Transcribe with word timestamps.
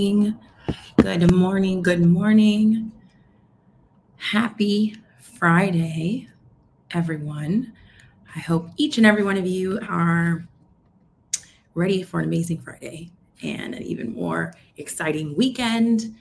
Good 0.00 1.30
morning. 1.30 1.82
Good 1.82 2.00
morning. 2.00 2.90
Happy 4.16 4.96
Friday, 5.20 6.26
everyone. 6.90 7.74
I 8.34 8.38
hope 8.38 8.70
each 8.78 8.96
and 8.96 9.06
every 9.06 9.22
one 9.22 9.36
of 9.36 9.46
you 9.46 9.78
are 9.86 10.48
ready 11.74 12.02
for 12.02 12.20
an 12.20 12.24
amazing 12.24 12.62
Friday 12.62 13.10
and 13.42 13.74
an 13.74 13.82
even 13.82 14.14
more 14.14 14.54
exciting 14.78 15.36
weekend. 15.36 16.16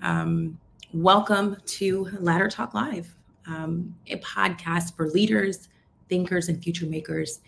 Um, 0.00 0.58
welcome 0.94 1.58
to 1.66 2.08
Ladder 2.20 2.48
Talk 2.48 2.72
Live, 2.72 3.14
um, 3.46 3.94
a 4.06 4.16
podcast 4.20 4.96
for 4.96 5.10
leaders, 5.10 5.68
thinkers, 6.08 6.48
and 6.48 6.64
future 6.64 6.86
makers. 6.86 7.40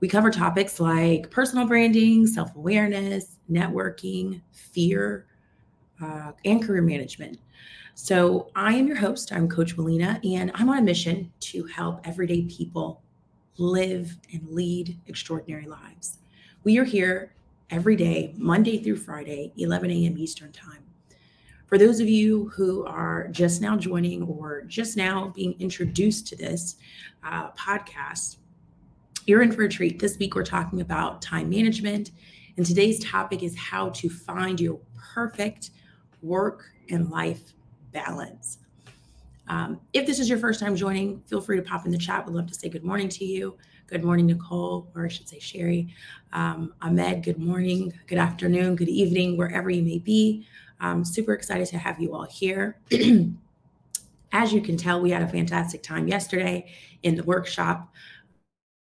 We 0.00 0.06
cover 0.08 0.30
topics 0.30 0.78
like 0.78 1.28
personal 1.30 1.66
branding, 1.66 2.26
self 2.26 2.54
awareness, 2.54 3.36
networking, 3.50 4.42
fear, 4.52 5.26
uh, 6.00 6.32
and 6.44 6.62
career 6.62 6.82
management. 6.82 7.38
So, 7.94 8.50
I 8.54 8.74
am 8.74 8.86
your 8.86 8.96
host. 8.96 9.32
I'm 9.32 9.48
Coach 9.48 9.76
Melina, 9.76 10.20
and 10.22 10.52
I'm 10.54 10.68
on 10.68 10.78
a 10.78 10.82
mission 10.82 11.32
to 11.40 11.64
help 11.64 12.06
everyday 12.06 12.42
people 12.42 13.02
live 13.56 14.16
and 14.32 14.46
lead 14.48 14.96
extraordinary 15.08 15.66
lives. 15.66 16.18
We 16.62 16.78
are 16.78 16.84
here 16.84 17.34
every 17.70 17.96
day, 17.96 18.34
Monday 18.36 18.80
through 18.80 18.96
Friday, 18.96 19.52
11 19.56 19.90
a.m. 19.90 20.16
Eastern 20.16 20.52
Time. 20.52 20.84
For 21.66 21.76
those 21.76 22.00
of 22.00 22.08
you 22.08 22.48
who 22.50 22.86
are 22.86 23.28
just 23.28 23.60
now 23.60 23.76
joining 23.76 24.22
or 24.22 24.62
just 24.62 24.96
now 24.96 25.32
being 25.34 25.54
introduced 25.58 26.26
to 26.28 26.36
this 26.36 26.76
uh, 27.22 27.50
podcast, 27.50 28.37
you're 29.28 29.42
in 29.42 29.52
for 29.52 29.62
a 29.62 29.68
treat. 29.68 29.98
This 29.98 30.18
week, 30.18 30.34
we're 30.34 30.42
talking 30.42 30.80
about 30.80 31.20
time 31.20 31.50
management. 31.50 32.12
And 32.56 32.64
today's 32.64 32.98
topic 33.04 33.42
is 33.42 33.54
how 33.56 33.90
to 33.90 34.08
find 34.08 34.58
your 34.58 34.80
perfect 35.14 35.70
work 36.22 36.64
and 36.88 37.10
life 37.10 37.52
balance. 37.92 38.58
Um, 39.46 39.80
if 39.92 40.06
this 40.06 40.18
is 40.18 40.30
your 40.30 40.38
first 40.38 40.60
time 40.60 40.74
joining, 40.74 41.20
feel 41.26 41.42
free 41.42 41.56
to 41.56 41.62
pop 41.62 41.84
in 41.84 41.92
the 41.92 41.98
chat. 41.98 42.26
We'd 42.26 42.34
love 42.34 42.46
to 42.46 42.54
say 42.54 42.70
good 42.70 42.84
morning 42.84 43.10
to 43.10 43.24
you. 43.26 43.58
Good 43.86 44.02
morning, 44.02 44.26
Nicole, 44.26 44.88
or 44.94 45.04
I 45.04 45.08
should 45.08 45.28
say 45.28 45.38
Sherry. 45.38 45.88
Um, 46.32 46.72
Ahmed, 46.80 47.22
good 47.22 47.38
morning, 47.38 47.92
good 48.06 48.18
afternoon, 48.18 48.76
good 48.76 48.88
evening, 48.88 49.36
wherever 49.36 49.68
you 49.68 49.82
may 49.82 49.98
be. 49.98 50.46
I'm 50.80 51.04
super 51.04 51.34
excited 51.34 51.66
to 51.68 51.78
have 51.78 52.00
you 52.00 52.14
all 52.14 52.24
here. 52.24 52.80
As 54.32 54.52
you 54.52 54.60
can 54.60 54.76
tell, 54.76 55.00
we 55.00 55.10
had 55.10 55.22
a 55.22 55.28
fantastic 55.28 55.82
time 55.82 56.08
yesterday 56.08 56.70
in 57.02 57.14
the 57.14 57.22
workshop. 57.24 57.92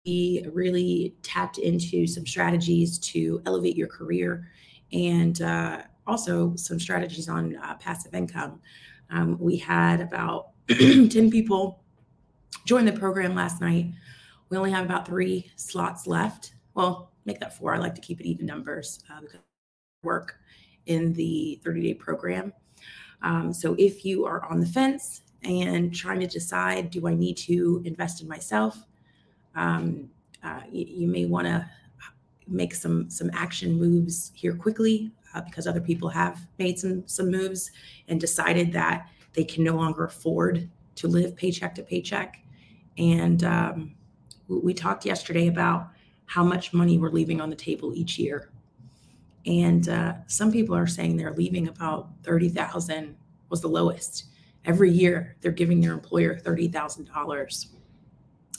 We 0.05 0.45
really 0.53 1.15
tapped 1.23 1.59
into 1.59 2.07
some 2.07 2.27
strategies 2.27 2.99
to 2.99 3.41
elevate 3.47 3.77
your 3.77 3.89
career 3.89 4.49
and 4.93 5.41
uh, 5.41 5.83
also 6.07 6.57
some 6.57 6.81
strategies 6.81 7.29
on 7.29 7.57
uh, 7.57 7.75
passive 7.75 8.15
income. 8.15 8.61
Um, 9.11 9.39
we 9.39 9.57
had 9.57 10.01
about 10.01 10.49
10 10.69 11.31
people 11.31 11.83
join 12.65 12.85
the 12.85 12.93
program 12.93 13.35
last 13.35 13.61
night. 13.61 13.93
We 14.49 14.57
only 14.57 14.71
have 14.73 14.85
about 14.85 15.07
three 15.07 15.51
slots 15.57 16.07
left. 16.07 16.55
Well, 16.75 17.13
make 17.25 17.39
that 17.41 17.57
four. 17.57 17.75
I 17.75 17.79
like 17.79 17.95
to 17.95 18.01
keep 18.01 18.21
it 18.21 18.27
even 18.27 18.47
numbers 18.47 19.05
uh, 19.11 19.21
because 19.21 19.41
work 20.03 20.37
in 20.87 21.13
the 21.13 21.61
30 21.65 21.83
day 21.83 21.95
program. 21.95 22.53
Um, 23.23 23.53
so 23.53 23.77
if 23.79 24.05
you 24.05 24.25
are 24.25 24.45
on 24.47 24.59
the 24.59 24.67
fence 24.67 25.23
and 25.45 25.95
trying 25.95 26.21
to 26.21 26.27
decide, 26.27 26.91
do 26.91 27.07
I 27.07 27.15
need 27.15 27.37
to 27.39 27.83
invest 27.85 28.21
in 28.21 28.29
myself? 28.29 28.85
Um, 29.55 30.09
uh, 30.43 30.61
you, 30.71 30.87
you, 30.89 31.07
may 31.07 31.25
want 31.25 31.47
to 31.47 31.69
make 32.49 32.75
some 32.75 33.09
some 33.09 33.31
action 33.33 33.79
moves 33.79 34.33
here 34.35 34.55
quickly 34.55 35.13
uh, 35.35 35.41
because 35.43 35.67
other 35.67 35.81
people 35.81 36.09
have 36.09 36.41
made 36.59 36.79
some 36.79 37.07
some 37.07 37.31
moves 37.31 37.71
and 38.09 38.21
decided 38.21 38.73
that 38.73 39.09
they 39.35 39.45
can 39.45 39.63
no 39.63 39.75
longer 39.75 40.05
afford 40.05 40.69
to 40.97 41.09
live 41.09 41.37
paycheck 41.37 41.75
to 41.75 41.83
paycheck. 41.83 42.43
And 42.99 43.45
um, 43.45 43.95
we 44.49 44.75
talked 44.75 45.07
yesterday 45.07 45.47
about 45.49 45.89
how 46.27 46.45
much 46.45 46.73
money 46.73 46.99
we're 46.99 47.11
leaving 47.11 47.41
on 47.41 47.51
the 47.51 47.57
table 47.57 47.95
each 47.95 48.19
year. 48.19 48.51
And 49.47 49.89
uh, 49.89 50.15
some 50.27 50.53
people 50.53 50.77
are 50.77 50.87
saying 50.87 51.17
they're 51.17 51.33
leaving 51.33 51.69
about 51.69 52.11
30,000 52.23 53.17
was 53.49 53.61
the 53.61 53.69
lowest. 53.69 54.27
Every 54.65 54.91
year 54.91 55.37
they're 55.41 55.51
giving 55.51 55.81
their 55.81 55.93
employer 55.93 56.37
$30,000. 56.39 57.67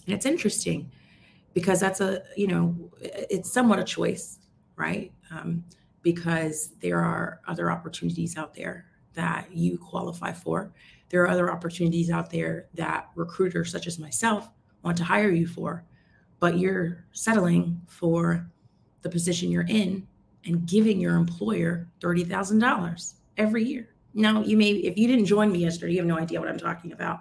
And 0.05 0.15
it's 0.15 0.25
interesting 0.25 0.91
because 1.53 1.79
that's 1.79 2.01
a, 2.01 2.23
you 2.35 2.47
know, 2.47 2.75
it's 3.01 3.51
somewhat 3.51 3.79
a 3.79 3.83
choice, 3.83 4.39
right? 4.75 5.11
Um, 5.31 5.63
because 6.01 6.71
there 6.81 6.99
are 6.99 7.41
other 7.47 7.71
opportunities 7.71 8.37
out 8.37 8.53
there 8.53 8.85
that 9.13 9.47
you 9.51 9.77
qualify 9.77 10.31
for. 10.31 10.71
There 11.09 11.21
are 11.23 11.29
other 11.29 11.51
opportunities 11.51 12.09
out 12.09 12.29
there 12.29 12.67
that 12.73 13.09
recruiters 13.15 13.71
such 13.71 13.87
as 13.87 13.99
myself 13.99 14.49
want 14.83 14.97
to 14.97 15.03
hire 15.03 15.29
you 15.29 15.47
for, 15.47 15.85
but 16.39 16.57
you're 16.57 17.05
settling 17.13 17.79
for 17.87 18.49
the 19.01 19.09
position 19.09 19.51
you're 19.51 19.65
in 19.67 20.07
and 20.45 20.65
giving 20.67 20.99
your 20.99 21.15
employer 21.15 21.87
$30,000 22.01 23.13
every 23.37 23.63
year. 23.63 23.89
Now, 24.13 24.43
you 24.43 24.57
may, 24.57 24.71
if 24.71 24.97
you 24.97 25.07
didn't 25.07 25.25
join 25.25 25.51
me 25.51 25.59
yesterday, 25.59 25.93
you 25.93 25.99
have 25.99 26.07
no 26.07 26.17
idea 26.17 26.39
what 26.39 26.49
I'm 26.49 26.57
talking 26.57 26.91
about. 26.91 27.19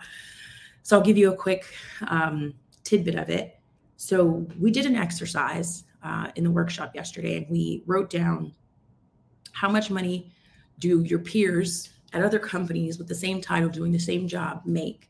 So 0.83 0.97
I'll 0.97 1.05
give 1.05 1.17
you 1.17 1.33
a 1.33 1.37
quick 1.37 1.67
um, 2.09 2.55
tidbit 2.85 3.15
of 3.15 3.29
it. 3.29 3.59
So 3.97 4.47
we 4.59 4.71
did 4.71 4.87
an 4.87 4.97
exercise 4.97 5.85
uh, 6.03 6.29
in 6.37 6.45
the 6.45 6.51
workshop 6.51 6.95
yesterday, 6.95 7.37
and 7.37 7.47
we 7.49 7.83
wrote 7.87 8.11
down 8.11 8.53
how 9.53 9.71
much 9.71 9.91
money 9.91 10.33
do 10.79 11.03
your 11.03 11.21
peers 11.21 11.91
at 12.13 12.23
other 12.23 12.39
companies 12.39 12.99
with 12.99 13.09
the 13.09 13.15
same 13.15 13.41
title 13.41 13.69
doing 13.69 13.93
the 13.93 13.99
same 13.99 14.27
job 14.27 14.63
make 14.65 15.09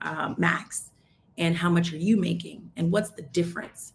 um, 0.00 0.34
max, 0.38 0.90
and 1.38 1.56
how 1.56 1.70
much 1.70 1.92
are 1.92 1.98
you 1.98 2.16
making, 2.16 2.70
and 2.76 2.90
what's 2.90 3.10
the 3.10 3.22
difference? 3.22 3.92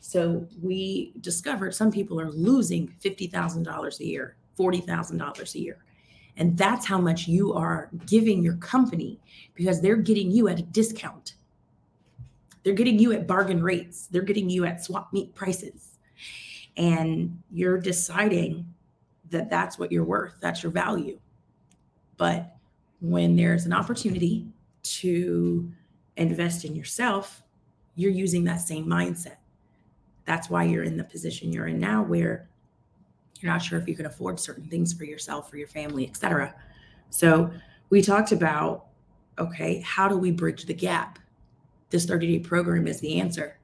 So 0.00 0.46
we 0.62 1.12
discovered 1.20 1.74
some 1.74 1.92
people 1.92 2.18
are 2.18 2.30
losing 2.30 2.88
$50,000 3.04 4.00
a 4.00 4.04
year, 4.06 4.36
$40,000 4.58 5.54
a 5.54 5.58
year. 5.58 5.84
And 6.38 6.56
that's 6.56 6.86
how 6.86 6.98
much 6.98 7.28
you 7.28 7.52
are 7.52 7.90
giving 8.06 8.42
your 8.42 8.56
company 8.56 9.20
because 9.54 9.82
they're 9.82 9.96
getting 9.96 10.30
you 10.30 10.48
at 10.48 10.60
a 10.60 10.62
discount. 10.62 11.34
They're 12.68 12.74
getting 12.74 12.98
you 12.98 13.12
at 13.12 13.26
bargain 13.26 13.62
rates. 13.62 14.08
They're 14.08 14.20
getting 14.20 14.50
you 14.50 14.66
at 14.66 14.84
swap 14.84 15.10
meet 15.10 15.34
prices. 15.34 15.92
And 16.76 17.42
you're 17.50 17.78
deciding 17.78 18.66
that 19.30 19.48
that's 19.48 19.78
what 19.78 19.90
you're 19.90 20.04
worth, 20.04 20.34
that's 20.42 20.62
your 20.62 20.70
value. 20.70 21.18
But 22.18 22.56
when 23.00 23.36
there's 23.36 23.64
an 23.64 23.72
opportunity 23.72 24.48
to 24.82 25.72
invest 26.18 26.66
in 26.66 26.76
yourself, 26.76 27.42
you're 27.94 28.12
using 28.12 28.44
that 28.44 28.60
same 28.60 28.84
mindset. 28.84 29.36
That's 30.26 30.50
why 30.50 30.64
you're 30.64 30.84
in 30.84 30.98
the 30.98 31.04
position 31.04 31.50
you're 31.50 31.68
in 31.68 31.78
now 31.78 32.02
where 32.02 32.50
you're 33.40 33.50
not 33.50 33.62
sure 33.62 33.78
if 33.78 33.88
you 33.88 33.96
can 33.96 34.04
afford 34.04 34.38
certain 34.38 34.68
things 34.68 34.92
for 34.92 35.04
yourself, 35.04 35.48
for 35.48 35.56
your 35.56 35.68
family, 35.68 36.06
etc. 36.06 36.54
So 37.08 37.50
we 37.88 38.02
talked 38.02 38.32
about 38.32 38.88
okay, 39.38 39.80
how 39.80 40.06
do 40.06 40.18
we 40.18 40.32
bridge 40.32 40.66
the 40.66 40.74
gap? 40.74 41.18
This 41.90 42.06
30-day 42.06 42.40
program 42.40 42.86
is 42.86 43.00
the 43.00 43.20
answer. 43.20 43.58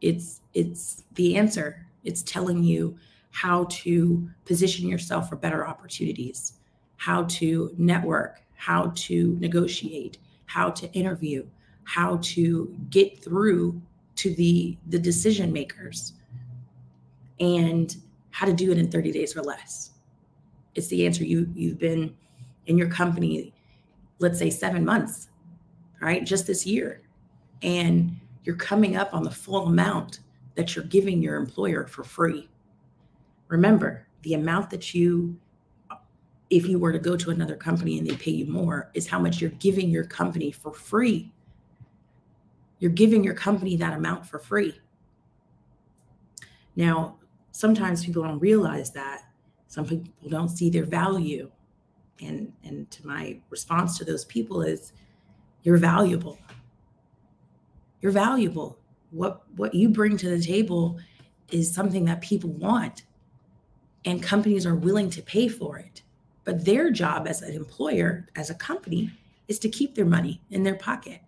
It's 0.00 0.40
it's 0.54 1.04
the 1.14 1.36
answer. 1.36 1.86
It's 2.04 2.22
telling 2.22 2.62
you 2.64 2.98
how 3.30 3.66
to 3.70 4.28
position 4.44 4.88
yourself 4.88 5.28
for 5.28 5.36
better 5.36 5.66
opportunities, 5.66 6.54
how 6.96 7.24
to 7.24 7.72
network, 7.78 8.42
how 8.56 8.92
to 8.94 9.36
negotiate, 9.40 10.18
how 10.46 10.70
to 10.70 10.92
interview, 10.92 11.46
how 11.84 12.18
to 12.22 12.76
get 12.90 13.22
through 13.22 13.80
to 14.16 14.34
the 14.34 14.76
the 14.88 14.98
decision 14.98 15.52
makers 15.52 16.14
and 17.40 17.96
how 18.30 18.46
to 18.46 18.52
do 18.52 18.70
it 18.72 18.78
in 18.78 18.90
30 18.90 19.12
days 19.12 19.36
or 19.36 19.42
less. 19.42 19.90
It's 20.74 20.88
the 20.88 21.06
answer. 21.06 21.24
You 21.24 21.50
you've 21.54 21.78
been 21.78 22.14
in 22.66 22.78
your 22.78 22.88
company, 22.88 23.52
let's 24.18 24.38
say 24.38 24.50
seven 24.50 24.84
months, 24.84 25.28
right? 26.00 26.24
Just 26.24 26.46
this 26.46 26.66
year. 26.66 27.02
And 27.62 28.16
you're 28.44 28.56
coming 28.56 28.96
up 28.96 29.14
on 29.14 29.22
the 29.22 29.30
full 29.30 29.66
amount 29.66 30.20
that 30.54 30.74
you're 30.74 30.84
giving 30.84 31.22
your 31.22 31.36
employer 31.36 31.86
for 31.86 32.04
free. 32.04 32.48
Remember, 33.48 34.06
the 34.22 34.34
amount 34.34 34.70
that 34.70 34.94
you, 34.94 35.36
if 36.50 36.66
you 36.66 36.78
were 36.78 36.92
to 36.92 36.98
go 36.98 37.16
to 37.16 37.30
another 37.30 37.56
company 37.56 37.98
and 37.98 38.06
they 38.06 38.16
pay 38.16 38.30
you 38.30 38.46
more, 38.46 38.90
is 38.94 39.06
how 39.06 39.18
much 39.18 39.40
you're 39.40 39.50
giving 39.50 39.90
your 39.90 40.04
company 40.04 40.50
for 40.50 40.72
free. 40.72 41.32
You're 42.78 42.90
giving 42.90 43.22
your 43.22 43.34
company 43.34 43.76
that 43.76 43.92
amount 43.92 44.26
for 44.26 44.38
free. 44.38 44.80
Now, 46.74 47.18
sometimes 47.52 48.04
people 48.04 48.22
don't 48.22 48.38
realize 48.38 48.90
that. 48.92 49.22
Some 49.68 49.86
people 49.86 50.28
don't 50.28 50.48
see 50.48 50.68
their 50.68 50.84
value. 50.84 51.50
And, 52.20 52.52
and 52.64 52.90
to 52.90 53.06
my 53.06 53.38
response 53.50 53.98
to 53.98 54.04
those 54.04 54.24
people 54.24 54.62
is 54.62 54.92
you're 55.62 55.76
valuable. 55.76 56.38
You're 58.02 58.12
valuable. 58.12 58.78
What 59.12 59.42
what 59.56 59.74
you 59.74 59.88
bring 59.90 60.18
to 60.18 60.30
the 60.30 60.42
table 60.42 60.98
is 61.50 61.72
something 61.74 62.04
that 62.06 62.20
people 62.22 62.50
want. 62.50 63.04
and 64.04 64.22
companies 64.22 64.66
are 64.66 64.74
willing 64.74 65.10
to 65.10 65.22
pay 65.22 65.48
for 65.48 65.78
it. 65.78 66.02
But 66.44 66.64
their 66.64 66.90
job 66.90 67.28
as 67.28 67.42
an 67.42 67.54
employer, 67.54 68.28
as 68.36 68.50
a 68.50 68.54
company, 68.54 69.12
is 69.48 69.58
to 69.60 69.68
keep 69.68 69.94
their 69.94 70.06
money 70.06 70.42
in 70.50 70.64
their 70.64 70.74
pocket. 70.74 71.20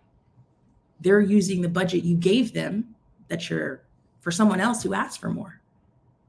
They're 0.99 1.21
using 1.21 1.61
the 1.61 1.69
budget 1.69 2.03
you 2.03 2.17
gave 2.17 2.53
them 2.53 2.95
that 3.29 3.49
you're 3.49 3.83
for 4.21 4.31
someone 4.31 4.59
else 4.59 4.83
who 4.83 4.93
asked 4.93 5.21
for 5.21 5.29
more, 5.29 5.61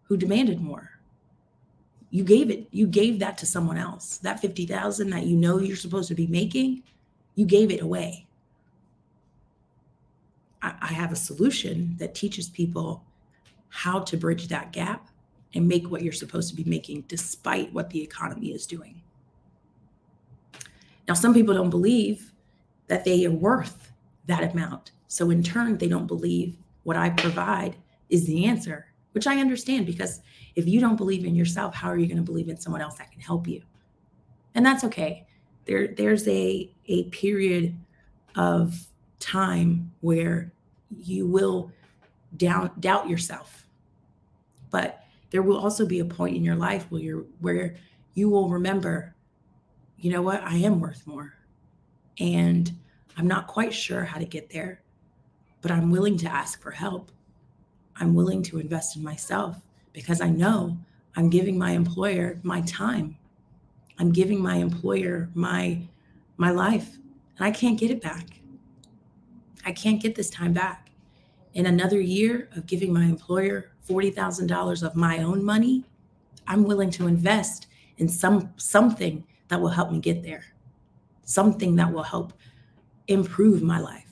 who 0.05 0.17
demanded 0.17 0.61
more. 0.61 0.91
You 2.11 2.25
gave 2.25 2.51
it, 2.51 2.69
you 2.71 2.87
gave 2.87 3.19
that 3.21 3.39
to 3.39 3.47
someone 3.47 3.79
else. 3.79 4.19
That 4.19 4.41
50,000 4.41 5.11
that 5.11 5.25
you 5.27 5.37
know 5.37 5.59
you're 5.59 5.77
supposed 5.77 6.09
to 6.09 6.15
be 6.15 6.27
making, 6.29 6.83
you 7.35 7.47
gave 7.47 7.71
it 7.71 7.83
away. 7.83 8.27
I, 10.89 10.93
have 10.93 11.13
a 11.13 11.17
solution 11.17 11.97
that 11.99 12.15
teaches 12.15 12.49
people 12.49 13.05
how 13.69 14.01
to 14.01 14.17
bridge 14.17 14.49
that 14.49 14.73
gap 14.73 15.09
and 15.55 15.67
make 15.67 15.91
what 15.91 16.03
you're 16.03 16.13
supposed 16.13 16.49
to 16.51 16.57
be 16.57 16.65
making 16.65 17.05
despite 17.09 17.73
what 17.73 17.91
the 17.91 18.03
economy 18.03 18.49
is 18.49 18.67
doing. 18.67 19.03
Now, 21.09 21.15
some 21.15 21.35
people 21.35 21.55
don't 21.55 21.71
believe 21.71 22.33
that 22.89 23.05
they 23.05 23.27
are 23.27 23.31
worth 23.31 23.93
that 24.27 24.53
amount. 24.53 24.93
So, 25.09 25.31
in 25.31 25.43
turn, 25.43 25.79
they 25.79 25.89
don't 25.89 26.07
believe 26.07 26.57
what 26.83 26.97
I 26.97 27.11
provide 27.11 27.77
is 28.09 28.27
the 28.27 28.45
answer, 28.45 28.87
which 29.13 29.27
I 29.27 29.39
understand 29.39 29.87
because 29.87 30.21
if 30.55 30.67
you 30.67 30.81
don't 30.81 30.97
believe 30.97 31.25
in 31.25 31.35
yourself, 31.35 31.75
how 31.75 31.89
are 31.89 31.99
you 31.99 32.07
going 32.07 32.17
to 32.17 32.23
believe 32.23 32.49
in 32.49 32.59
someone 32.59 32.81
else 32.81 32.99
that 32.99 33.11
can 33.13 33.21
help 33.21 33.47
you? 33.47 33.63
And 34.55 34.65
that's 34.65 34.85
okay. 34.85 35.27
There, 35.67 35.89
there's 35.89 36.27
a, 36.29 36.71
a 36.87 37.05
period 37.05 37.77
of 38.37 38.87
time 39.19 39.93
where 40.01 40.53
you 40.91 41.27
will 41.27 41.71
down, 42.37 42.71
doubt 42.81 43.09
yourself. 43.09 43.67
But 44.71 45.05
there 45.31 45.43
will 45.43 45.59
also 45.59 45.87
be 45.87 46.01
a 46.01 46.05
point 46.05 46.37
in 46.37 46.45
your 46.45 46.57
life 46.57 46.87
where 46.91 47.01
you're 47.01 47.25
where 47.41 47.77
you 48.15 48.29
will 48.29 48.49
remember, 48.49 49.15
you 49.99 50.11
know 50.11 50.23
what, 50.23 50.43
I 50.43 50.57
am 50.57 50.81
worth 50.81 51.07
more. 51.07 51.35
And 52.19 52.73
I'm 53.17 53.27
not 53.27 53.47
quite 53.47 53.75
sure 53.75 54.05
how 54.05 54.19
to 54.19 54.25
get 54.25 54.51
there, 54.51 54.81
but 55.61 55.71
I'm 55.71 55.91
willing 55.91 56.17
to 56.19 56.29
ask 56.29 56.63
for 56.63 56.71
help. 56.71 57.11
I'm 57.97 58.15
willing 58.15 58.43
to 58.45 58.59
invest 58.59 58.97
in 58.97 59.03
myself 59.03 59.57
because 59.93 60.21
I 60.21 60.29
know 60.29 60.77
I'm 61.17 61.31
giving 61.31 61.59
my 61.59 61.71
employer 61.73 62.39
my 62.43 62.61
time. 62.63 63.17
I'm 63.99 64.13
giving 64.13 64.41
my 64.43 64.57
employer 64.57 65.31
my 65.35 65.81
my 66.37 66.51
life 66.51 66.97
and 67.39 67.47
I 67.47 67.51
can't 67.51 67.79
get 67.79 67.91
it 67.91 68.03
back. 68.03 68.41
I 69.67 69.73
can't 69.73 70.01
get 70.01 70.15
this 70.15 70.31
time 70.31 70.53
back. 70.53 70.91
In 71.55 71.67
another 71.67 72.01
year 72.01 72.49
of 72.55 72.67
giving 72.67 72.93
my 72.93 73.05
employer 73.05 73.73
$40,000 73.89 74.83
of 74.83 74.95
my 74.95 75.19
own 75.19 75.45
money, 75.45 75.85
I'm 76.47 76.65
willing 76.65 76.91
to 76.93 77.09
invest 77.09 77.67
in 77.99 78.09
some 78.09 78.53
something 78.57 79.27
that 79.49 79.61
will 79.61 79.71
help 79.71 79.91
me 79.91 79.99
get 79.99 80.23
there. 80.23 80.45
Something 81.25 81.75
that 81.77 81.93
will 81.93 82.05
help 82.05 82.33
improve 83.09 83.63
my 83.63 83.81
life. 83.81 84.05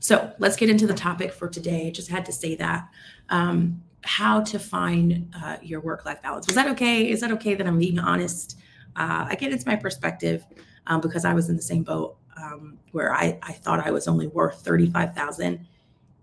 So 0.00 0.32
let's 0.38 0.56
get 0.56 0.68
into 0.68 0.86
the 0.86 0.94
topic 0.94 1.32
for 1.32 1.48
today. 1.48 1.86
I 1.86 1.90
just 1.90 2.10
had 2.10 2.26
to 2.26 2.32
say 2.32 2.54
that. 2.56 2.88
Um, 3.30 3.82
how 4.02 4.42
to 4.42 4.58
find 4.58 5.34
uh, 5.42 5.56
your 5.62 5.80
work 5.80 6.04
life 6.04 6.22
balance. 6.22 6.46
Was 6.46 6.54
that 6.54 6.68
okay? 6.68 7.10
Is 7.10 7.20
that 7.20 7.32
okay 7.32 7.54
that 7.54 7.66
I'm 7.66 7.78
being 7.78 7.98
honest? 7.98 8.58
Uh, 8.96 9.26
again, 9.30 9.52
it's 9.52 9.66
my 9.66 9.76
perspective 9.76 10.44
um, 10.86 11.00
because 11.00 11.24
I 11.24 11.32
was 11.32 11.48
in 11.48 11.56
the 11.56 11.62
same 11.62 11.82
boat 11.82 12.17
um, 12.42 12.78
where 12.92 13.12
I, 13.12 13.38
I 13.42 13.52
thought 13.52 13.84
I 13.84 13.90
was 13.90 14.08
only 14.08 14.28
worth 14.28 14.60
35,000 14.60 15.66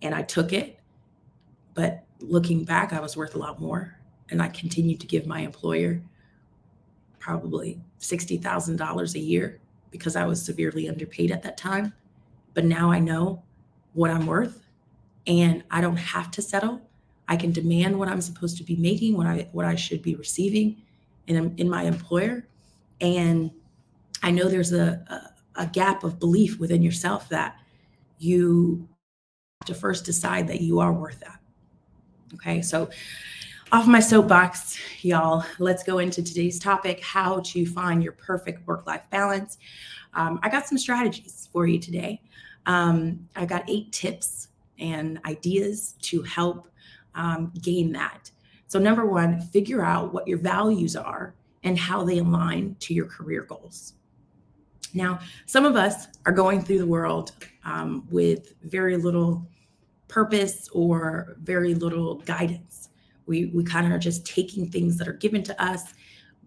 and 0.02 0.16
I 0.16 0.22
took 0.22 0.54
it. 0.54 0.80
But 1.74 2.06
looking 2.20 2.64
back, 2.64 2.94
I 2.94 3.00
was 3.00 3.18
worth 3.18 3.36
a 3.36 3.38
lot 3.38 3.60
more. 3.60 3.98
And 4.30 4.42
I 4.42 4.48
continued 4.48 5.00
to 5.02 5.08
give 5.08 5.28
my 5.28 5.42
employer 5.42 6.02
probably 7.20 7.80
$60,000 8.00 9.16
a 9.16 9.20
year 9.20 9.60
because 9.92 10.16
I 10.16 10.26
was 10.26 10.42
severely 10.42 10.90
underpaid 10.90 11.32
at 11.32 11.44
that 11.44 11.58
time. 11.58 11.94
But 12.54 12.66
now 12.66 12.92
I 12.92 13.00
know 13.00 13.44
what 13.94 14.12
I'm 14.12 14.26
worth 14.26 14.66
and 15.28 15.64
I 15.72 15.82
don't 15.82 15.98
have 15.98 16.32
to 16.32 16.42
settle. 16.42 16.82
I 17.28 17.36
can 17.36 17.52
demand 17.52 17.98
what 17.98 18.08
I'm 18.08 18.22
supposed 18.22 18.58
to 18.58 18.64
be 18.64 18.76
making, 18.76 19.18
what 19.18 19.26
I 19.26 19.48
what 19.52 19.66
I 19.66 19.76
should 19.76 20.02
be 20.02 20.16
receiving 20.16 20.78
in, 21.28 21.56
in 21.58 21.70
my 21.70 21.84
employer. 21.84 22.46
And 23.02 23.52
I 24.22 24.32
know 24.32 24.48
there's 24.48 24.74
a, 24.74 25.04
a, 25.10 25.35
a 25.56 25.66
gap 25.66 26.04
of 26.04 26.20
belief 26.20 26.60
within 26.60 26.82
yourself 26.82 27.30
that 27.30 27.58
you 28.20 28.88
have 29.62 29.68
to 29.68 29.74
first 29.74 30.06
decide 30.06 30.48
that 30.48 30.62
you 30.62 30.80
are 30.80 30.94
worth 30.94 31.20
that. 31.20 31.40
Okay, 32.34 32.62
so 32.62 32.90
off 33.72 33.88
my 33.88 34.00
soapbox, 34.00 34.78
y'all, 35.02 35.44
let's 35.60 35.84
go 35.84 36.00
into 36.00 36.22
today's 36.22 36.60
topic 36.60 37.02
how 37.02 37.40
to 37.42 37.66
find 37.66 38.04
your 38.04 38.14
perfect 38.14 38.66
work 38.68 38.86
life 38.86 39.04
balance. 39.10 39.58
Um, 40.14 40.40
I 40.44 40.50
got 40.50 40.68
some 40.68 40.78
strategies 40.78 41.50
for 41.52 41.66
you 41.66 41.80
today. 41.80 42.22
Um, 42.68 43.28
I 43.36 43.46
got 43.46 43.70
eight 43.70 43.92
tips 43.92 44.50
and 44.80 45.20
ideas 45.26 45.96
to 46.04 46.22
help 46.22 46.70
um, 47.16 47.52
gain 47.62 47.92
that. 47.94 48.30
So, 48.68 48.80
number 48.80 49.06
one, 49.06 49.42
figure 49.42 49.84
out 49.84 50.14
what 50.14 50.28
your 50.28 50.38
values 50.38 50.96
are 50.96 51.34
and 51.64 51.78
how 51.78 52.04
they 52.04 52.20
align 52.20 52.76
to 52.82 52.94
your 52.94 53.08
career 53.08 53.44
goals. 53.44 53.95
Now, 54.96 55.20
some 55.46 55.66
of 55.66 55.76
us 55.76 56.08
are 56.26 56.32
going 56.32 56.62
through 56.62 56.80
the 56.80 56.88
world 56.88 57.34
um, 57.66 58.08
with 58.10 58.54
very 58.64 58.98
little 58.98 59.46
purpose 60.08 60.70
or 60.72 61.36
very 61.42 61.76
little 61.76 62.16
guidance. 62.22 62.90
We, 63.26 63.48
we 63.48 63.64
kind 63.64 63.86
of 63.86 63.92
are 63.92 64.00
just 64.00 64.26
taking 64.26 64.70
things 64.70 64.98
that 64.98 65.08
are 65.08 65.14
given 65.14 65.44
to 65.44 65.64
us, 65.64 65.94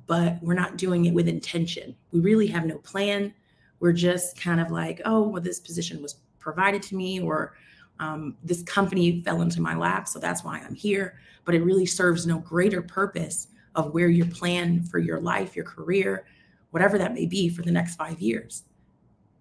but 0.07 0.43
we're 0.43 0.55
not 0.55 0.79
doing 0.79 1.05
it 1.05 1.15
with 1.15 1.29
intention. 1.29 1.95
We 2.13 2.21
really 2.21 2.47
have 2.47 2.65
no 2.65 2.79
plan. 2.79 3.35
We're 3.81 3.93
just 3.93 4.41
kind 4.41 4.61
of 4.61 4.71
like, 4.71 5.03
oh, 5.05 5.29
well, 5.29 5.43
this 5.43 5.61
position 5.61 6.01
was 6.01 6.17
provided 6.39 6.83
to 6.85 6.97
me, 6.97 7.21
or 7.21 7.55
um, 8.01 8.37
this 8.43 8.63
company 8.63 9.21
fell 9.23 9.43
into 9.43 9.61
my 9.61 9.77
lap, 9.77 10.09
so 10.09 10.19
that's 10.19 10.43
why 10.43 10.61
I'm 10.61 10.75
here. 10.75 11.21
But 11.45 11.55
it 11.55 11.63
really 11.63 11.87
serves 11.87 12.27
no 12.27 12.39
greater 12.39 12.81
purpose 12.81 13.49
of 13.75 13.93
where 13.93 14.09
your 14.09 14.27
plan 14.27 14.83
for 14.83 14.99
your 14.99 15.21
life, 15.21 15.55
your 15.55 15.65
career, 15.65 16.27
whatever 16.71 16.99
that 16.99 17.15
may 17.15 17.27
be 17.27 17.49
for 17.49 17.63
the 17.63 17.73
next 17.73 17.97
five 17.97 18.21
years. 18.21 18.65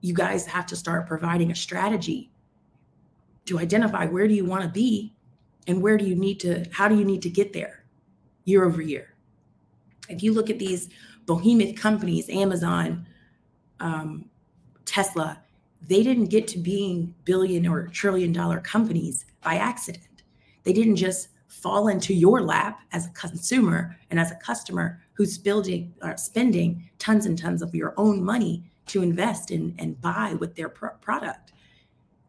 You 0.01 0.13
guys 0.13 0.45
have 0.45 0.65
to 0.67 0.75
start 0.75 1.07
providing 1.07 1.51
a 1.51 1.55
strategy 1.55 2.31
to 3.45 3.59
identify 3.59 4.05
where 4.05 4.27
do 4.27 4.33
you 4.33 4.45
want 4.45 4.63
to 4.63 4.69
be 4.69 5.15
and 5.67 5.81
where 5.81 5.97
do 5.97 6.05
you 6.05 6.15
need 6.15 6.39
to, 6.41 6.65
how 6.71 6.87
do 6.87 6.97
you 6.97 7.05
need 7.05 7.21
to 7.23 7.29
get 7.29 7.53
there 7.53 7.85
year 8.47 8.63
over 8.63 8.81
year. 8.81 9.13
If 10.09 10.23
you 10.23 10.33
look 10.33 10.49
at 10.49 10.57
these 10.57 10.89
behemoth 11.25 11.75
companies, 11.75 12.29
Amazon, 12.29 13.05
um, 13.79 14.29
Tesla, 14.85 15.41
they 15.81 16.01
didn't 16.01 16.27
get 16.27 16.47
to 16.49 16.59
being 16.59 17.13
billion 17.25 17.67
or 17.67 17.87
trillion 17.87 18.31
dollar 18.31 18.59
companies 18.61 19.25
by 19.43 19.55
accident. 19.55 20.23
They 20.63 20.73
didn't 20.73 20.95
just 20.95 21.27
fall 21.47 21.89
into 21.89 22.13
your 22.13 22.41
lap 22.41 22.79
as 22.93 23.07
a 23.07 23.09
consumer 23.11 23.97
and 24.09 24.19
as 24.19 24.31
a 24.31 24.35
customer 24.35 25.01
who's 25.13 25.37
building 25.37 25.93
uh, 26.01 26.15
spending 26.15 26.89
tons 27.07 27.25
and 27.25 27.37
tons 27.37 27.61
of 27.61 27.73
your 27.73 27.93
own 27.95 28.21
money 28.21 28.61
to 28.85 29.01
invest 29.01 29.49
in 29.49 29.73
and 29.79 30.01
buy 30.01 30.35
with 30.41 30.55
their 30.55 30.67
product. 30.67 31.53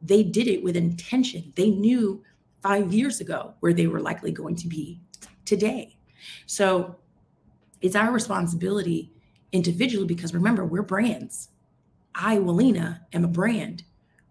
They 0.01 0.23
did 0.23 0.47
it 0.47 0.63
with 0.63 0.77
intention. 0.77 1.53
They 1.57 1.71
knew 1.71 2.23
five 2.63 2.95
years 2.95 3.21
ago 3.21 3.55
where 3.59 3.73
they 3.73 3.89
were 3.89 3.99
likely 4.01 4.31
going 4.31 4.55
to 4.55 4.69
be 4.69 5.01
today. 5.45 5.97
So 6.47 6.95
it's 7.81 7.97
our 7.97 8.13
responsibility 8.13 9.11
individually 9.51 10.07
because 10.07 10.33
remember, 10.33 10.65
we're 10.65 10.83
brands. 10.83 11.49
I, 12.15 12.37
Willena, 12.37 13.01
am 13.13 13.25
a 13.25 13.29
brand. 13.29 13.83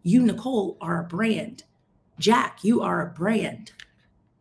You, 0.04 0.22
Nicole, 0.22 0.78
are 0.80 1.02
a 1.04 1.08
brand. 1.08 1.64
Jack, 2.20 2.60
you 2.64 2.82
are 2.82 3.06
a 3.06 3.12
brand. 3.14 3.74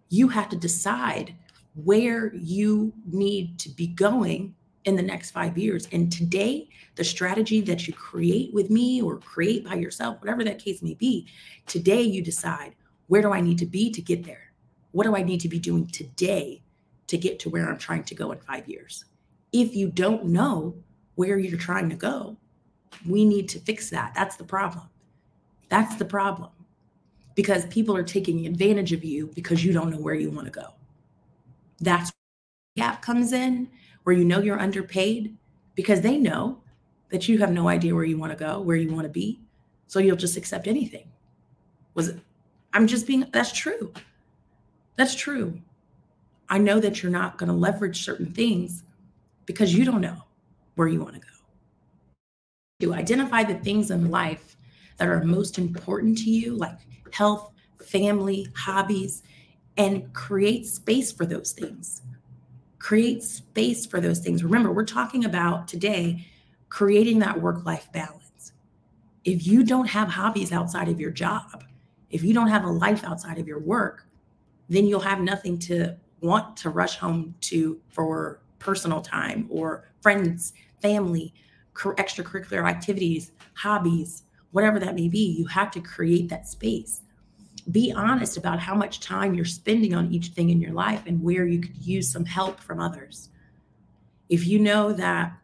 You 0.08 0.28
have 0.28 0.50
to 0.50 0.56
decide 0.56 1.34
where 1.74 2.32
you 2.32 2.92
need 3.10 3.58
to 3.58 3.70
be 3.70 3.88
going 3.88 4.54
in 4.86 4.94
the 4.96 5.02
next 5.02 5.32
five 5.32 5.58
years. 5.58 5.88
And 5.92 6.10
today, 6.10 6.68
the 6.94 7.04
strategy 7.04 7.60
that 7.62 7.86
you 7.86 7.92
create 7.92 8.54
with 8.54 8.70
me 8.70 9.02
or 9.02 9.18
create 9.18 9.64
by 9.64 9.74
yourself, 9.74 10.20
whatever 10.20 10.44
that 10.44 10.60
case 10.60 10.80
may 10.80 10.94
be, 10.94 11.26
today 11.66 12.00
you 12.00 12.22
decide 12.22 12.74
where 13.08 13.20
do 13.20 13.32
I 13.32 13.40
need 13.40 13.58
to 13.58 13.66
be 13.66 13.90
to 13.90 14.00
get 14.00 14.24
there? 14.24 14.52
What 14.92 15.04
do 15.04 15.14
I 15.14 15.22
need 15.22 15.40
to 15.40 15.48
be 15.48 15.58
doing 15.58 15.88
today 15.88 16.62
to 17.08 17.18
get 17.18 17.38
to 17.40 17.50
where 17.50 17.68
I'm 17.68 17.78
trying 17.78 18.04
to 18.04 18.14
go 18.14 18.30
in 18.30 18.38
five 18.38 18.68
years? 18.68 19.04
If 19.52 19.74
you 19.74 19.90
don't 19.90 20.26
know 20.26 20.76
where 21.16 21.38
you're 21.38 21.58
trying 21.58 21.90
to 21.90 21.96
go, 21.96 22.36
we 23.06 23.24
need 23.24 23.48
to 23.50 23.58
fix 23.60 23.90
that. 23.90 24.14
That's 24.14 24.36
the 24.36 24.44
problem. 24.44 24.88
That's 25.68 25.96
the 25.96 26.04
problem. 26.04 26.50
Because 27.34 27.66
people 27.66 27.96
are 27.96 28.04
taking 28.04 28.46
advantage 28.46 28.92
of 28.92 29.04
you 29.04 29.30
because 29.34 29.64
you 29.64 29.72
don't 29.72 29.90
know 29.90 29.98
where 29.98 30.14
you 30.14 30.30
want 30.30 30.46
to 30.46 30.52
go. 30.52 30.74
That's 31.80 32.10
where 32.10 32.74
the 32.74 32.80
gap 32.82 33.02
comes 33.02 33.32
in 33.32 33.68
where 34.06 34.14
you 34.14 34.24
know 34.24 34.38
you're 34.38 34.60
underpaid 34.60 35.36
because 35.74 36.00
they 36.00 36.16
know 36.16 36.62
that 37.08 37.26
you 37.26 37.38
have 37.38 37.50
no 37.50 37.68
idea 37.68 37.92
where 37.92 38.04
you 38.04 38.16
want 38.16 38.30
to 38.30 38.38
go, 38.38 38.60
where 38.60 38.76
you 38.76 38.88
want 38.92 39.02
to 39.02 39.08
be. 39.08 39.40
So 39.88 39.98
you'll 39.98 40.14
just 40.14 40.36
accept 40.36 40.68
anything. 40.68 41.10
Was 41.94 42.10
it? 42.10 42.20
I'm 42.72 42.86
just 42.86 43.08
being, 43.08 43.24
that's 43.32 43.50
true. 43.50 43.92
That's 44.94 45.16
true. 45.16 45.60
I 46.48 46.58
know 46.58 46.78
that 46.78 47.02
you're 47.02 47.10
not 47.10 47.36
going 47.36 47.48
to 47.48 47.56
leverage 47.56 48.04
certain 48.04 48.32
things 48.32 48.84
because 49.44 49.74
you 49.74 49.84
don't 49.84 50.00
know 50.00 50.22
where 50.76 50.86
you 50.86 51.02
want 51.02 51.14
to 51.14 51.20
go. 51.20 51.26
To 52.82 52.94
identify 52.94 53.42
the 53.42 53.56
things 53.56 53.90
in 53.90 54.12
life 54.12 54.56
that 54.98 55.08
are 55.08 55.24
most 55.24 55.58
important 55.58 56.16
to 56.18 56.30
you, 56.30 56.54
like 56.54 56.78
health, 57.12 57.50
family, 57.84 58.46
hobbies, 58.54 59.24
and 59.76 60.12
create 60.12 60.64
space 60.64 61.10
for 61.10 61.26
those 61.26 61.50
things. 61.50 62.02
Create 62.86 63.20
space 63.24 63.84
for 63.84 64.00
those 64.00 64.20
things. 64.20 64.44
Remember, 64.44 64.70
we're 64.70 64.84
talking 64.84 65.24
about 65.24 65.66
today 65.66 66.24
creating 66.68 67.18
that 67.18 67.42
work 67.42 67.66
life 67.66 67.90
balance. 67.90 68.52
If 69.24 69.44
you 69.44 69.64
don't 69.64 69.88
have 69.88 70.06
hobbies 70.06 70.52
outside 70.52 70.88
of 70.88 71.00
your 71.00 71.10
job, 71.10 71.64
if 72.10 72.22
you 72.22 72.32
don't 72.32 72.46
have 72.46 72.62
a 72.62 72.70
life 72.70 73.02
outside 73.02 73.38
of 73.38 73.48
your 73.48 73.58
work, 73.58 74.06
then 74.68 74.86
you'll 74.86 75.00
have 75.00 75.18
nothing 75.18 75.58
to 75.66 75.96
want 76.20 76.56
to 76.58 76.70
rush 76.70 76.96
home 76.96 77.34
to 77.40 77.80
for 77.88 78.38
personal 78.60 79.00
time 79.00 79.48
or 79.50 79.90
friends, 80.00 80.52
family, 80.80 81.34
extracurricular 81.74 82.70
activities, 82.70 83.32
hobbies, 83.54 84.22
whatever 84.52 84.78
that 84.78 84.94
may 84.94 85.08
be. 85.08 85.34
You 85.36 85.46
have 85.46 85.72
to 85.72 85.80
create 85.80 86.28
that 86.28 86.46
space. 86.46 87.02
Be 87.70 87.92
honest 87.92 88.36
about 88.36 88.60
how 88.60 88.74
much 88.74 89.00
time 89.00 89.34
you're 89.34 89.44
spending 89.44 89.94
on 89.94 90.12
each 90.12 90.28
thing 90.28 90.50
in 90.50 90.60
your 90.60 90.72
life 90.72 91.02
and 91.06 91.22
where 91.22 91.46
you 91.46 91.60
could 91.60 91.76
use 91.84 92.10
some 92.10 92.24
help 92.24 92.60
from 92.60 92.80
others. 92.80 93.30
If 94.28 94.46
you 94.46 94.58
know 94.58 94.92
that 94.92 95.36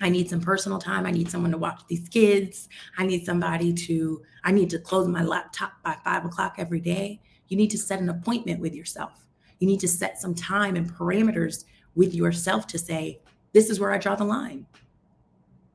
I 0.00 0.08
need 0.08 0.30
some 0.30 0.40
personal 0.40 0.78
time. 0.78 1.06
I 1.06 1.10
need 1.10 1.30
someone 1.30 1.50
to 1.50 1.58
watch 1.58 1.80
these 1.88 2.08
kids. 2.08 2.68
I 2.96 3.06
need 3.06 3.24
somebody 3.24 3.72
to, 3.72 4.22
I 4.44 4.52
need 4.52 4.70
to 4.70 4.78
close 4.78 5.08
my 5.08 5.22
laptop 5.22 5.72
by 5.82 5.96
five 6.04 6.24
o'clock 6.24 6.54
every 6.58 6.80
day. 6.80 7.20
You 7.48 7.56
need 7.56 7.70
to 7.70 7.78
set 7.78 8.00
an 8.00 8.08
appointment 8.08 8.60
with 8.60 8.74
yourself. 8.74 9.26
You 9.58 9.66
need 9.66 9.80
to 9.80 9.88
set 9.88 10.20
some 10.20 10.34
time 10.34 10.76
and 10.76 10.92
parameters 10.92 11.64
with 11.94 12.14
yourself 12.14 12.66
to 12.68 12.78
say, 12.78 13.20
this 13.52 13.70
is 13.70 13.80
where 13.80 13.92
I 13.92 13.98
draw 13.98 14.14
the 14.14 14.24
line. 14.24 14.66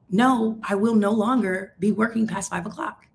No, 0.09 0.59
I 0.63 0.75
will 0.75 0.95
no 0.95 1.11
longer 1.11 1.73
be 1.79 1.91
working 1.91 2.27
past 2.27 2.51
five 2.51 2.65
o'clock. 2.65 3.07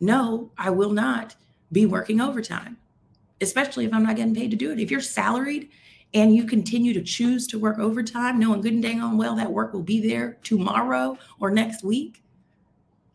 No, 0.00 0.52
I 0.56 0.70
will 0.70 0.92
not 0.92 1.34
be 1.72 1.86
working 1.86 2.20
overtime, 2.20 2.76
especially 3.40 3.84
if 3.84 3.92
I'm 3.92 4.04
not 4.04 4.16
getting 4.16 4.34
paid 4.34 4.50
to 4.50 4.56
do 4.56 4.72
it. 4.72 4.80
If 4.80 4.90
you're 4.90 5.00
salaried 5.00 5.70
and 6.14 6.34
you 6.34 6.44
continue 6.44 6.94
to 6.94 7.02
choose 7.02 7.46
to 7.48 7.58
work 7.58 7.78
overtime, 7.78 8.38
knowing 8.38 8.60
good 8.60 8.72
and 8.72 8.82
dang 8.82 9.00
on 9.00 9.18
well 9.18 9.36
that 9.36 9.52
work 9.52 9.72
will 9.72 9.82
be 9.82 10.06
there 10.06 10.38
tomorrow 10.42 11.18
or 11.38 11.50
next 11.50 11.84
week, 11.84 12.22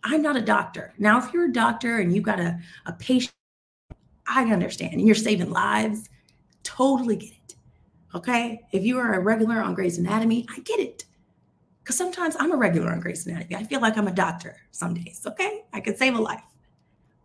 I'm 0.03 0.21
not 0.21 0.35
a 0.35 0.41
doctor. 0.41 0.93
Now, 0.97 1.17
if 1.17 1.33
you're 1.33 1.45
a 1.45 1.53
doctor 1.53 1.99
and 1.99 2.13
you've 2.13 2.25
got 2.25 2.39
a, 2.39 2.59
a 2.85 2.93
patient, 2.93 3.33
I 4.27 4.43
understand, 4.51 4.93
and 4.93 5.05
you're 5.05 5.15
saving 5.15 5.49
lives, 5.49 6.09
totally 6.63 7.15
get 7.15 7.31
it. 7.31 7.55
Okay. 8.15 8.61
If 8.71 8.83
you 8.83 8.99
are 8.99 9.13
a 9.13 9.19
regular 9.19 9.61
on 9.61 9.73
Grey's 9.73 9.97
Anatomy, 9.97 10.45
I 10.49 10.59
get 10.59 10.79
it. 10.79 11.05
Because 11.81 11.97
sometimes 11.97 12.35
I'm 12.39 12.51
a 12.51 12.55
regular 12.55 12.91
on 12.91 12.99
Grey's 12.99 13.25
Anatomy. 13.25 13.55
I 13.55 13.63
feel 13.63 13.81
like 13.81 13.97
I'm 13.97 14.07
a 14.07 14.13
doctor 14.13 14.57
some 14.71 14.93
days. 14.93 15.23
Okay. 15.25 15.63
I 15.73 15.79
could 15.79 15.97
save 15.97 16.15
a 16.15 16.21
life. 16.21 16.43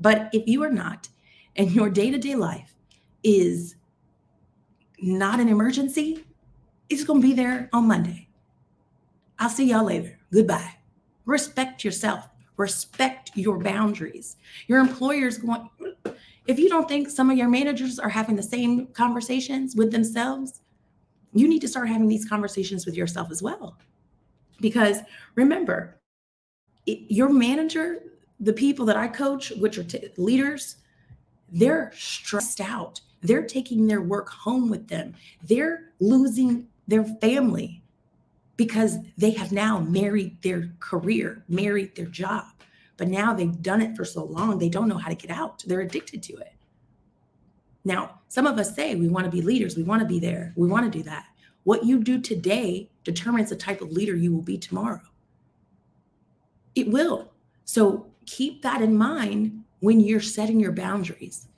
But 0.01 0.31
if 0.33 0.47
you 0.47 0.63
are 0.63 0.71
not, 0.71 1.09
and 1.57 1.71
your 1.73 1.91
day 1.91 2.11
to 2.11 2.19
day 2.19 2.35
life 2.35 2.75
is 3.23 3.77
not 5.01 5.41
an 5.41 5.49
emergency, 5.49 6.25
it's 6.89 7.05
going 7.05 7.21
to 7.21 7.27
be 7.27 7.35
there 7.35 7.69
on 7.73 7.87
Monday. 7.87 8.29
I'll 9.39 9.49
see 9.49 9.71
y'all 9.71 9.85
later. 9.85 10.19
Goodbye. 10.33 10.75
Respect 11.25 11.85
yourself. 11.85 12.29
Respect 12.57 13.31
your 13.35 13.59
boundaries. 13.59 14.37
Your 14.67 14.81
employer's 14.81 15.39
going, 15.39 15.69
if 16.47 16.59
you 16.59 16.69
don't 16.69 16.89
think 16.89 17.09
some 17.09 17.31
of 17.31 17.37
your 17.37 17.49
managers 17.49 17.99
are 17.99 18.09
having 18.09 18.35
the 18.35 18.43
same 18.43 18.87
conversations 18.89 19.77
with 19.77 19.93
themselves, 19.93 20.61
you 21.33 21.47
need 21.47 21.61
to 21.61 21.69
start 21.69 21.89
having 21.89 22.09
these 22.09 22.29
conversations 22.29 22.87
with 22.87 22.97
yourself 22.97 23.31
as 23.31 23.43
well. 23.43 23.79
Because 24.61 24.99
remember, 25.37 26.01
it, 26.87 27.01
your 27.09 27.29
manager, 27.29 28.03
the 28.41 28.53
people 28.53 28.87
that 28.87 28.97
I 28.97 29.07
coach, 29.07 29.51
which 29.51 29.79
are 29.79 29.85
t- 29.85 30.09
leaders, 30.17 30.77
they're 31.51 31.93
stressed 31.95 32.61
out 32.61 33.01
they're 33.23 33.47
taking 33.47 33.87
their 33.87 34.01
work 34.01 34.29
home 34.29 34.69
with 34.69 34.89
them. 34.89 35.15
They're 35.43 35.93
losing 36.01 36.69
their 36.87 37.05
family 37.05 37.83
because 38.57 38.97
they 39.17 39.31
have 39.33 39.53
now 39.53 39.81
married 39.81 40.41
their 40.43 40.73
career, 40.81 41.45
married 41.49 41.95
their 41.95 42.07
job. 42.07 42.45
But 42.97 43.09
now 43.09 43.33
they've 43.33 43.63
done 43.63 43.81
it 43.81 43.97
for 43.97 44.05
so 44.05 44.25
long, 44.25 44.59
they 44.59 44.69
don't 44.69 44.89
know 44.89 44.99
how 44.99 45.09
to 45.09 45.15
get 45.15 45.31
out. 45.31 45.63
They're 45.67 45.81
addicted 45.81 46.23
to 46.25 46.37
it. 46.39 46.53
Now, 47.85 48.21
some 48.29 48.47
of 48.47 48.59
us 48.59 48.75
say 48.75 48.95
we 48.97 49.09
want 49.09 49.25
to 49.25 49.31
be 49.31 49.41
leaders, 49.41 49.77
we 49.77 49.85
want 49.85 50.03
to 50.03 50.09
be 50.09 50.19
there, 50.19 50.53
we 50.57 50.69
want 50.69 50.91
to 50.91 50.99
do 50.99 51.05
that. 51.05 51.27
What 51.63 51.85
you 51.85 52.03
do 52.03 52.21
today 52.21 52.91
determines 53.05 53.51
the 53.51 53.57
type 53.57 53.81
of 53.81 53.93
leader 53.93 54.17
you 54.17 54.33
will 54.33 54.43
be 54.43 54.59
tomorrow. 54.59 55.01
It 56.75 56.89
will. 56.89 57.33
So 57.65 58.07
keep 58.27 58.63
that 58.63 58.83
in 58.83 58.97
mind 58.97 59.65
when 59.81 60.01
you're 60.01 60.21
setting 60.21 60.59
your 60.61 60.73
boundaries 60.73 61.49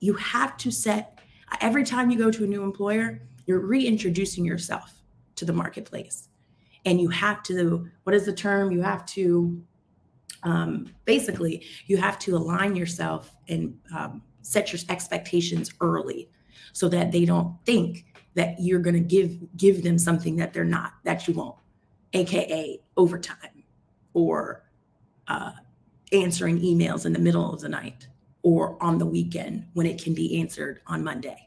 you 0.00 0.14
have 0.14 0.56
to 0.56 0.70
set 0.70 1.18
every 1.60 1.84
time 1.84 2.10
you 2.10 2.18
go 2.18 2.30
to 2.30 2.44
a 2.44 2.46
new 2.46 2.64
employer, 2.64 3.20
you're 3.46 3.60
reintroducing 3.60 4.44
yourself 4.44 5.02
to 5.36 5.44
the 5.44 5.52
marketplace. 5.52 6.28
And 6.86 7.00
you 7.00 7.08
have 7.08 7.42
to, 7.44 7.88
what 8.04 8.14
is 8.14 8.24
the 8.24 8.32
term? 8.32 8.72
You 8.72 8.80
have 8.80 9.04
to, 9.06 9.62
um, 10.42 10.92
basically, 11.04 11.66
you 11.86 11.98
have 11.98 12.18
to 12.20 12.36
align 12.36 12.74
yourself 12.74 13.36
and 13.48 13.78
um, 13.94 14.22
set 14.40 14.72
your 14.72 14.80
expectations 14.88 15.70
early 15.82 16.30
so 16.72 16.88
that 16.88 17.12
they 17.12 17.26
don't 17.26 17.54
think 17.66 18.06
that 18.34 18.56
you're 18.58 18.80
going 18.80 18.94
to 18.94 19.00
give 19.00 19.36
give 19.56 19.82
them 19.82 19.98
something 19.98 20.36
that 20.36 20.52
they're 20.52 20.64
not 20.64 20.92
that 21.02 21.26
you 21.26 21.34
won't 21.34 21.56
aka 22.12 22.80
overtime 22.96 23.64
or 24.14 24.62
uh, 25.26 25.50
answering 26.12 26.60
emails 26.60 27.06
in 27.06 27.12
the 27.12 27.18
middle 27.18 27.52
of 27.52 27.60
the 27.60 27.68
night 27.68 28.06
or 28.42 28.76
on 28.82 28.98
the 28.98 29.06
weekend 29.06 29.66
when 29.74 29.86
it 29.86 30.02
can 30.02 30.14
be 30.14 30.40
answered 30.40 30.80
on 30.86 31.04
Monday. 31.04 31.46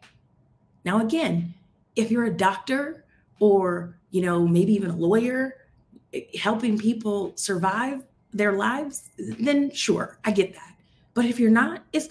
Now, 0.86 1.02
again, 1.02 1.54
if 1.96 2.12
you're 2.12 2.26
a 2.26 2.34
doctor 2.34 3.06
or, 3.40 3.98
you 4.12 4.22
know, 4.22 4.48
maybe 4.48 4.74
even 4.74 4.90
a 4.90 4.96
lawyer 4.96 5.56
eh, 6.14 6.22
helping 6.40 6.78
people 6.78 7.34
survive 7.36 8.04
their 8.34 8.54
lives, 8.54 9.10
then 9.18 9.72
sure, 9.72 10.20
I 10.26 10.32
get 10.32 10.54
that. 10.54 10.76
But 11.14 11.26
if 11.26 11.40
you're 11.40 11.52
not, 11.52 11.84
it's 11.94 12.10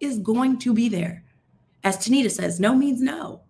is 0.00 0.18
going 0.18 0.58
to 0.58 0.72
be 0.72 0.88
there. 0.88 1.22
As 1.84 1.98
Tanita 1.98 2.30
says, 2.30 2.58
no 2.58 2.74
means 2.74 3.00
no. 3.02 3.42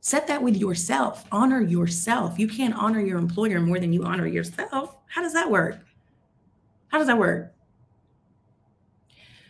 Set 0.00 0.26
that 0.26 0.42
with 0.42 0.56
yourself. 0.56 1.24
Honor 1.32 1.60
yourself. 1.60 2.38
You 2.38 2.46
can't 2.46 2.74
honor 2.74 3.00
your 3.00 3.18
employer 3.18 3.60
more 3.60 3.78
than 3.78 3.92
you 3.92 4.04
honor 4.04 4.26
yourself. 4.26 4.96
How 5.06 5.22
does 5.22 5.32
that 5.32 5.50
work? 5.50 5.80
How 6.88 6.98
does 6.98 7.06
that 7.06 7.18
work? 7.18 7.54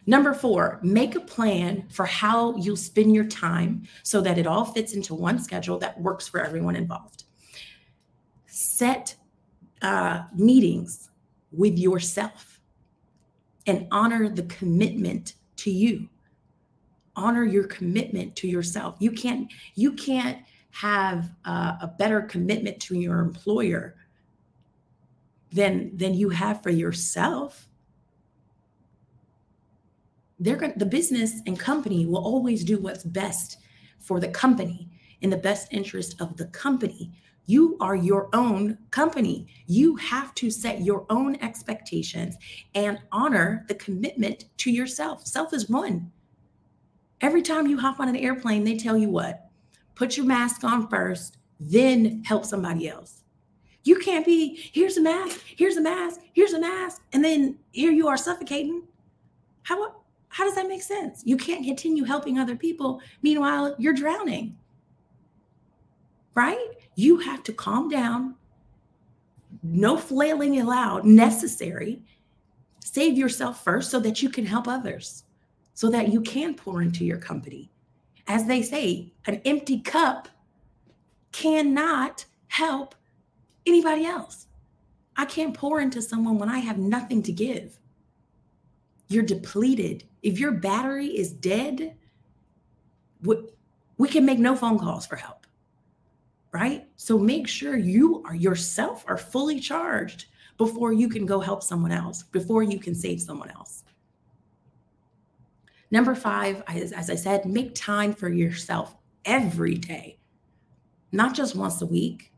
Number 0.07 0.33
four, 0.33 0.81
make 0.83 1.17
a 1.17 1.21
plan 1.21 1.85
for 1.91 2.07
how 2.07 2.57
you'll 2.57 2.77
spend 2.77 3.15
your 3.15 3.27
time 3.27 3.87
so 4.03 4.23
that 4.23 4.39
it 4.39 4.47
all 4.47 4.65
fits 4.65 4.95
into 4.95 5.15
one 5.15 5.39
schedule 5.39 5.79
that 5.81 6.01
works 6.01 6.27
for 6.27 6.41
everyone 6.41 6.77
involved. 6.77 7.25
Set 8.47 9.15
uh, 9.83 10.23
meetings 10.35 11.11
with 11.53 11.79
yourself 11.79 12.59
and 13.67 13.87
honor 13.91 14.31
the 14.31 14.45
commitment 14.45 15.35
to 15.57 15.71
you. 15.71 16.09
Honor 17.15 17.45
your 17.45 17.65
commitment 17.65 18.35
to 18.37 18.49
yourself. 18.49 18.97
You 18.99 19.13
can't 19.13 19.53
you 19.75 19.93
can't 19.93 20.39
have 20.71 21.31
uh, 21.45 21.77
a 21.83 21.87
better 21.87 22.23
commitment 22.23 22.81
to 22.81 22.97
your 22.97 23.19
employer 23.19 23.97
than 25.53 25.97
than 25.97 26.15
you 26.15 26.31
have 26.31 26.63
for 26.63 26.71
yourself. 26.71 27.69
They're 30.39 30.57
going 30.57 30.75
the 30.77 30.87
business 30.87 31.41
and 31.47 31.59
company 31.59 32.07
will 32.07 32.25
always 32.25 32.65
do 32.65 32.79
what's 32.79 33.05
best 33.05 33.59
for 33.99 34.21
the 34.21 34.29
company 34.29 34.89
in 35.21 35.31
the 35.31 35.37
best 35.37 35.69
interest 35.73 36.21
of 36.21 36.37
the 36.37 36.47
company. 36.47 37.13
You 37.47 37.77
are 37.81 37.97
your 37.97 38.29
own 38.35 38.79
company. 38.91 39.49
You 39.67 39.97
have 39.97 40.35
to 40.35 40.51
set 40.51 40.83
your 40.83 41.07
own 41.09 41.37
expectations 41.37 42.37
and 42.75 43.01
honor 43.11 43.65
the 43.69 43.75
commitment 43.75 44.45
to 44.59 44.71
yourself. 44.71 45.27
Self 45.27 45.53
is 45.55 45.69
one. 45.69 46.13
Every 47.21 47.43
time 47.43 47.67
you 47.67 47.79
hop 47.79 47.99
on 47.99 48.09
an 48.09 48.17
airplane 48.17 48.65
they 48.65 48.77
tell 48.77 48.97
you 48.97 49.11
what? 49.11 49.51
Put 49.95 50.17
your 50.17 50.27
mask 50.27 50.63
on 50.63 50.89
first 50.89 51.39
then 51.61 52.23
help 52.25 52.45
somebody 52.45 52.89
else 52.89 53.18
you 53.85 53.99
can't 53.99 54.27
be 54.27 54.71
here's 54.73 54.97
a 54.97 55.01
mask 55.01 55.41
here's 55.57 55.77
a 55.77 55.81
mask 55.81 56.21
here's 56.33 56.53
a 56.53 56.61
mask 56.61 57.03
and 57.13 57.25
then 57.25 57.59
here 57.73 57.93
you 57.93 58.09
are 58.09 58.17
suffocating 58.17 58.83
how 59.63 59.95
how 60.29 60.45
does 60.45 60.55
that 60.55 60.69
make 60.69 60.83
sense? 60.83 61.23
You 61.25 61.37
can't 61.37 61.65
continue 61.65 62.05
helping 62.05 62.39
other 62.39 62.57
people. 62.57 63.01
Meanwhile, 63.23 63.75
you're 63.79 63.95
drowning. 63.95 64.57
Right? 66.35 66.69
You 66.95 67.19
have 67.19 67.43
to 67.45 67.53
calm 67.53 67.89
down. 67.89 68.35
No 69.63 69.97
flailing 69.97 70.61
allowed, 70.61 71.05
necessary. 71.05 72.03
Save 72.85 73.19
yourself 73.19 73.65
first 73.65 73.91
so 73.91 73.99
that 74.01 74.23
you 74.23 74.29
can 74.29 74.47
help 74.47 74.69
others, 74.69 75.25
so 75.75 75.91
that 75.91 76.13
you 76.13 76.21
can 76.21 76.55
pour 76.55 76.83
into 76.83 77.05
your 77.05 77.19
company. 77.19 77.71
as 78.31 78.45
they 78.45 78.61
say, 78.61 79.11
an 79.27 79.41
empty 79.47 79.81
cup 79.81 80.29
cannot 81.33 82.27
help 82.49 82.95
anybody 83.69 84.05
else. 84.05 84.47
I 85.17 85.25
can't 85.25 85.55
pour 85.55 85.81
into 85.81 86.01
someone 86.01 86.39
when 86.39 86.49
I 86.49 86.59
have 86.59 86.79
nothing 86.79 87.23
to 87.25 87.33
give. 87.33 87.79
You're 89.09 89.23
depleted. 89.23 90.05
If 90.23 90.39
your 90.39 90.53
battery 90.53 91.07
is 91.07 91.33
dead, 91.33 91.97
we 93.23 94.09
can 94.09 94.25
make 94.25 94.39
no 94.39 94.55
phone 94.55 94.79
calls 94.79 95.07
for 95.07 95.17
help. 95.17 95.47
Right? 96.53 96.89
So 96.97 97.19
make 97.19 97.47
sure 97.47 97.77
you 97.77 98.23
are 98.27 98.35
yourself 98.35 99.05
are 99.07 99.19
fully 99.19 99.61
charged 99.61 100.27
before 100.57 100.93
you 100.93 101.09
can 101.09 101.27
go 101.27 101.41
help 101.41 101.63
someone 101.63 101.93
else, 101.93 102.23
before 102.23 102.63
you 102.63 102.79
can 102.79 102.95
save 102.95 103.21
someone 103.21 103.51
else. 103.51 103.85
Number 105.91 106.15
five, 106.15 106.63
as, 106.67 106.93
as 106.93 107.11
I 107.11 107.15
said, 107.15 107.47
make 107.47 107.75
time 107.75 108.13
for 108.13 108.29
yourself 108.29 108.95
every 109.25 109.75
day, 109.75 110.19
not 111.13 111.35
just 111.35 111.57
once 111.57 111.81
a 111.81 111.87
week. 111.87 112.33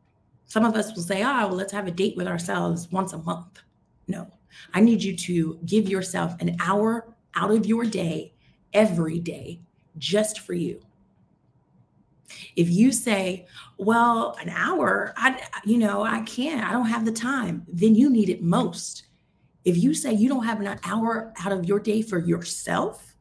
Some 0.51 0.65
of 0.65 0.75
us 0.75 0.93
will 0.97 1.05
say, 1.05 1.23
oh, 1.23 1.47
well, 1.47 1.51
let's 1.51 1.73
have 1.73 1.87
a 1.87 1.93
date 1.93 2.17
with 2.17 2.27
ourselves 2.27 2.91
once 2.91 3.13
a 3.13 3.19
month. 3.19 3.63
No, 4.09 4.27
I 4.75 4.81
need 4.81 5.01
you 5.01 5.17
to 5.17 5.61
give 5.65 5.89
yourself 5.89 6.35
an 6.41 6.57
hour 6.59 7.15
out 7.37 7.53
of 7.53 7.67
your 7.67 7.85
day 7.85 8.35
every 8.73 9.21
day 9.21 9.61
just 9.97 10.41
for 10.41 10.55
you. 10.55 10.81
If 12.57 12.69
you 12.69 12.91
say, 12.91 13.47
well, 13.79 14.37
an 14.41 14.49
hour, 14.49 15.15
I 15.17 15.41
you 15.65 15.79
know, 15.79 16.03
I 16.03 16.23
can't, 16.23 16.69
I 16.69 16.73
don't 16.73 16.87
have 16.87 17.05
the 17.05 17.13
time, 17.13 17.65
then 17.69 17.95
you 17.95 18.11
need 18.11 18.29
it 18.29 18.43
most. 18.43 19.05
If 19.65 19.77
you 19.77 19.95
say 19.95 20.15
you 20.15 20.29
don't 20.29 20.45
have 20.45 20.61
an 20.61 20.81
hour 20.83 21.33
out 21.45 21.53
of 21.53 21.65
your 21.65 21.79
day 21.79 22.03
for 22.03 22.19
yourself, 22.19 23.15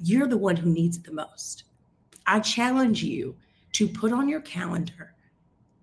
you're 0.00 0.26
the 0.26 0.36
one 0.36 0.56
who 0.56 0.70
needs 0.70 0.96
it 0.96 1.04
the 1.04 1.12
most. 1.12 1.64
I 2.26 2.40
challenge 2.40 3.04
you 3.04 3.36
to 3.74 3.86
put 3.86 4.12
on 4.12 4.28
your 4.28 4.40
calendar 4.40 5.12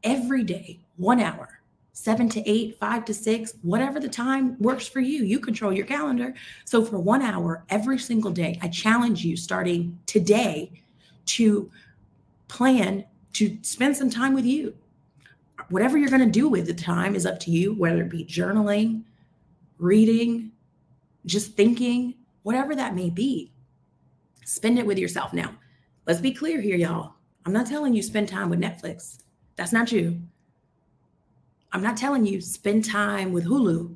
every 0.04 0.44
day, 0.44 0.80
one 0.98 1.20
hour, 1.20 1.60
seven 1.94 2.28
to 2.30 2.50
eight, 2.50 2.78
five 2.80 3.06
to 3.06 3.14
six, 3.14 3.54
whatever 3.62 4.00
the 4.00 4.10
time 4.10 4.58
works 4.60 4.88
for 4.88 5.00
you. 5.00 5.24
You 5.24 5.40
control 5.40 5.72
your 5.72 5.86
calendar. 5.86 6.34
So, 6.66 6.84
for 6.84 7.00
one 7.00 7.22
hour 7.22 7.64
every 7.70 8.00
single 8.00 8.32
day, 8.32 8.60
I 8.62 8.68
challenge 8.68 9.24
you 9.24 9.38
starting 9.38 9.98
today 10.06 10.72
to 11.28 11.72
plan 12.48 13.06
to 13.34 13.58
spend 13.62 13.96
some 13.96 14.10
time 14.10 14.34
with 14.34 14.46
you. 14.46 14.76
Whatever 15.70 15.98
you're 15.98 16.10
going 16.10 16.22
to 16.22 16.30
do 16.30 16.50
with 16.50 16.68
the 16.68 16.74
time 16.74 17.16
is 17.16 17.26
up 17.26 17.40
to 17.42 17.52
you, 17.52 17.74
whether 17.74 18.02
it 18.02 18.10
be 18.10 18.26
journaling, 18.26 19.04
reading, 19.80 20.52
just 21.26 21.54
thinking, 21.54 22.16
whatever 22.44 22.76
that 22.76 22.96
may 22.96 23.10
be. 23.10 23.52
Spend 24.46 24.78
it 24.78 24.86
with 24.86 24.98
yourself. 24.98 25.34
Now, 25.34 25.56
let's 26.06 26.20
be 26.20 26.34
clear 26.34 26.60
here, 26.60 26.76
y'all. 26.76 27.14
I'm 27.46 27.54
not 27.54 27.68
telling 27.68 27.94
you 27.94 28.04
spend 28.04 28.30
time 28.30 28.50
with 28.50 28.60
Netflix. 28.60 29.23
That's 29.56 29.74
not 29.74 29.92
you. 29.92 30.22
I'm 31.72 31.84
not 31.84 31.98
telling 31.98 32.26
you 32.26 32.42
spend 32.42 32.86
time 32.86 33.34
with 33.34 33.46
Hulu. 33.46 33.96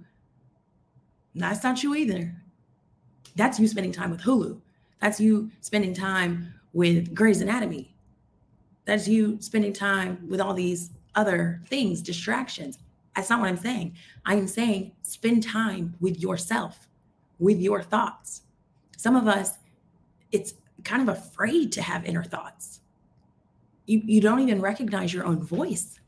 That's 1.35 1.63
not 1.63 1.83
you 1.83 1.95
either. 1.95 2.35
That's 3.35 3.59
you 3.59 3.67
spending 3.67 3.91
time 3.91 4.09
with 4.09 4.21
Hulu. 4.21 4.59
That's 4.99 5.19
you 5.19 5.51
spending 5.61 5.93
time 5.93 6.53
with 6.73 7.13
Grey's 7.13 7.41
Anatomy. 7.41 7.93
That's 8.85 9.07
you 9.07 9.37
spending 9.41 9.73
time 9.73 10.27
with 10.27 10.41
all 10.41 10.53
these 10.53 10.91
other 11.13 11.61
things, 11.67 12.01
distractions. 12.01 12.79
That's 13.15 13.29
not 13.29 13.39
what 13.39 13.49
I'm 13.49 13.57
saying. 13.57 13.95
I 14.25 14.35
am 14.35 14.47
saying 14.47 14.91
spend 15.01 15.43
time 15.43 15.95
with 15.99 16.19
yourself, 16.19 16.87
with 17.39 17.59
your 17.59 17.81
thoughts. 17.81 18.43
Some 18.95 19.15
of 19.15 19.27
us, 19.27 19.57
it's 20.31 20.53
kind 20.83 21.07
of 21.07 21.15
afraid 21.15 21.71
to 21.73 21.81
have 21.81 22.05
inner 22.05 22.23
thoughts. 22.23 22.81
You, 23.87 24.01
you 24.05 24.21
don't 24.21 24.39
even 24.39 24.61
recognize 24.61 25.13
your 25.13 25.25
own 25.25 25.41
voice. 25.41 25.99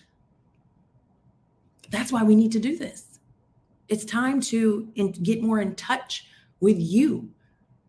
That's 1.90 2.12
why 2.12 2.24
we 2.24 2.36
need 2.36 2.52
to 2.52 2.60
do 2.60 2.78
this. 2.78 3.20
It's 3.88 4.06
time 4.06 4.40
to 4.42 4.88
in, 4.96 5.12
get 5.12 5.42
more 5.42 5.60
in 5.60 5.76
touch 5.76 6.28
with 6.60 6.78
you 6.78 7.32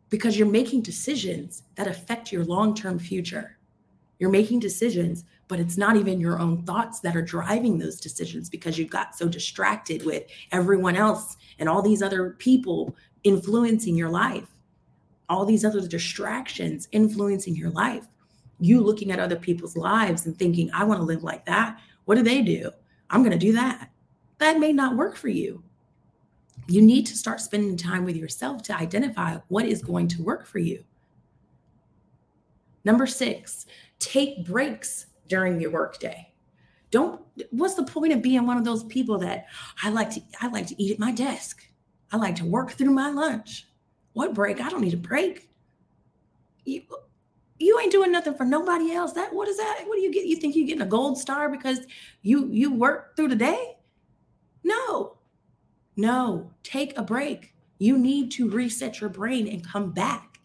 because 0.09 0.39
you're 0.39 0.49
making 0.49 0.83
decisions 0.83 1.65
that 1.75 1.87
affect 1.87 2.33
your 2.33 2.45
long 2.45 2.75
term 2.75 2.99
future. 2.99 3.59
You're 4.19 4.31
making 4.31 4.61
decisions, 4.61 5.25
but 5.49 5.61
it's 5.61 5.77
not 5.77 5.97
even 5.97 6.21
your 6.21 6.39
own 6.39 6.63
thoughts 6.65 7.01
that 7.01 7.17
are 7.17 7.23
driving 7.23 7.79
those 7.79 8.01
decisions 8.01 8.49
because 8.49 8.79
you 8.79 8.87
got 8.87 9.17
so 9.17 9.29
distracted 9.29 10.05
with 10.07 10.25
everyone 10.53 10.97
else 10.97 11.37
and 11.59 11.69
all 11.69 11.83
these 11.83 12.03
other 12.03 12.31
people 12.39 12.95
influencing 13.25 13.97
your 13.97 14.11
life, 14.11 14.49
all 15.29 15.45
these 15.45 15.65
other 15.65 15.87
distractions 15.87 16.89
influencing 16.93 17.57
your 17.57 17.71
life. 17.71 18.07
You 18.61 18.81
looking 18.81 19.11
at 19.11 19.19
other 19.19 19.37
people's 19.37 19.77
lives 19.77 20.27
and 20.27 20.39
thinking, 20.39 20.71
I 20.73 20.85
want 20.85 21.01
to 21.01 21.05
live 21.05 21.23
like 21.23 21.45
that. 21.47 21.81
What 22.05 22.17
do 22.17 22.23
they 22.23 22.43
do? 22.43 22.71
I'm 23.09 23.23
going 23.23 23.33
to 23.33 23.39
do 23.39 23.53
that. 23.53 23.91
That 24.39 24.59
may 24.59 24.73
not 24.73 24.97
work 24.97 25.17
for 25.17 25.29
you. 25.29 25.63
You 26.69 26.83
need 26.83 27.07
to 27.07 27.17
start 27.17 27.41
spending 27.41 27.77
time 27.77 28.05
with 28.05 28.17
yourself 28.17 28.63
to 28.65 28.77
identify 28.77 29.39
what 29.49 29.67
is 29.67 29.83
going 29.83 30.09
to 30.09 30.23
work 30.23 30.47
for 30.47 30.59
you. 30.59 30.85
Number 32.85 33.07
six, 33.07 33.67
take 33.99 34.47
breaks 34.47 35.07
during 35.29 35.61
your 35.61 35.71
workday. 35.71 36.33
Don't 36.91 37.21
what's 37.51 37.75
the 37.75 37.85
point 37.85 38.13
of 38.13 38.23
being 38.23 38.47
one 38.47 38.57
of 38.57 38.65
those 38.65 38.85
people 38.85 39.19
that 39.19 39.47
I 39.83 39.91
like 39.91 40.11
to 40.11 40.23
I 40.41 40.49
like 40.49 40.67
to 40.69 40.83
eat 40.83 40.93
at 40.93 40.99
my 40.99 41.13
desk. 41.13 41.69
I 42.13 42.17
like 42.17 42.37
to 42.37 42.45
work 42.45 42.73
through 42.73 42.91
my 42.91 43.11
lunch. 43.11 43.69
What 44.13 44.35
break? 44.35 44.61
I 44.61 44.69
don't 44.69 44.81
need 44.81 44.95
a 44.95 44.99
break. 44.99 45.49
You, 46.65 46.83
you 47.61 47.79
ain't 47.79 47.93
doing 47.93 48.11
nothing 48.11 48.35
for 48.35 48.45
nobody 48.45 48.93
else. 48.93 49.13
That 49.13 49.33
what 49.33 49.47
is 49.47 49.59
that? 49.59 49.83
What 49.87 49.97
do 49.97 50.01
you 50.01 50.11
get? 50.11 50.27
You 50.27 50.37
think 50.37 50.57
you're 50.57 50.67
getting 50.67 50.83
a 50.83 50.87
gold 50.87 51.19
star 51.19 51.49
because 51.49 51.81
you 52.23 52.49
you 52.51 52.73
work 52.73 53.15
through 53.17 53.29
the 53.29 53.37
day? 53.37 53.77
No. 54.65 55.19
No, 55.97 56.51
take 56.63 56.97
a 56.97 57.03
break. 57.03 57.55
You 57.79 57.99
need 57.99 58.31
to 58.33 58.49
reset 58.49 59.01
your 59.01 59.11
brain 59.11 59.47
and 59.47 59.67
come 59.67 59.93
back. 59.93 60.41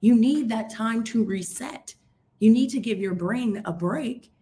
You 0.00 0.14
need 0.14 0.48
that 0.48 0.70
time 0.70 1.04
to 1.04 1.24
reset. 1.24 1.94
You 2.38 2.50
need 2.50 2.70
to 2.70 2.80
give 2.80 2.98
your 2.98 3.14
brain 3.14 3.60
a 3.64 3.72
break 3.72 4.32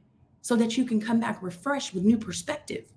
so 0.40 0.56
that 0.56 0.76
you 0.76 0.84
can 0.84 1.00
come 1.00 1.20
back 1.20 1.42
refreshed 1.42 1.94
with 1.94 2.04
new 2.04 2.18
perspective. 2.18 2.92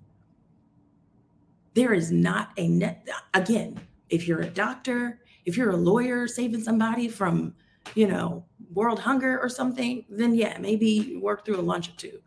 There 1.74 1.92
is 1.92 2.10
not 2.10 2.50
a 2.56 2.68
net, 2.68 3.08
again, 3.34 3.80
if 4.08 4.26
you're 4.26 4.40
a 4.40 4.50
doctor, 4.50 5.20
if 5.44 5.56
you're 5.56 5.70
a 5.70 5.76
lawyer 5.76 6.26
saving 6.26 6.62
somebody 6.62 7.08
from, 7.08 7.54
you 7.94 8.06
know, 8.06 8.44
world 8.72 8.98
hunger 8.98 9.38
or 9.40 9.48
something, 9.48 10.04
then 10.08 10.34
yeah, 10.34 10.58
maybe 10.58 11.16
work 11.16 11.44
through 11.44 11.60
a 11.60 11.62
lunch 11.62 11.88
or 11.88 11.96
two. 11.96 12.18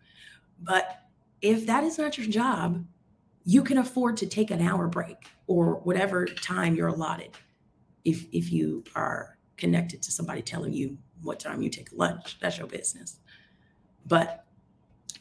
But 0.61 1.01
if 1.41 1.65
that 1.67 1.83
is 1.83 1.97
not 1.97 2.17
your 2.17 2.27
job, 2.27 2.85
you 3.43 3.63
can 3.63 3.77
afford 3.77 4.17
to 4.17 4.27
take 4.27 4.51
an 4.51 4.61
hour 4.61 4.87
break 4.87 5.17
or 5.47 5.75
whatever 5.79 6.25
time 6.25 6.75
you're 6.75 6.89
allotted 6.89 7.31
if 8.05 8.25
if 8.31 8.51
you 8.51 8.83
are 8.95 9.37
connected 9.57 10.01
to 10.01 10.11
somebody 10.11 10.41
telling 10.41 10.73
you 10.73 10.97
what 11.21 11.39
time 11.39 11.61
you 11.61 11.69
take 11.69 11.89
lunch 11.93 12.37
that's 12.39 12.57
your 12.57 12.67
business. 12.67 13.19
But 14.05 14.45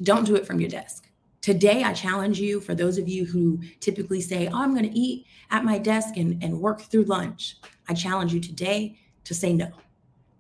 don't 0.02 0.26
do 0.26 0.36
it 0.36 0.46
from 0.46 0.60
your 0.60 0.70
desk. 0.70 1.08
Today 1.40 1.84
i 1.84 1.92
challenge 1.92 2.38
you 2.40 2.60
for 2.60 2.74
those 2.74 2.98
of 2.98 3.08
you 3.08 3.24
who 3.24 3.60
typically 3.80 4.20
say 4.20 4.48
oh 4.48 4.60
i'm 4.60 4.74
going 4.74 4.90
to 4.90 4.98
eat 4.98 5.24
at 5.50 5.64
my 5.64 5.78
desk 5.78 6.16
and, 6.16 6.42
and 6.42 6.60
work 6.60 6.82
through 6.82 7.04
lunch 7.04 7.56
i 7.88 7.94
challenge 7.94 8.34
you 8.34 8.40
today 8.40 8.98
to 9.24 9.34
say 9.34 9.52
no 9.52 9.70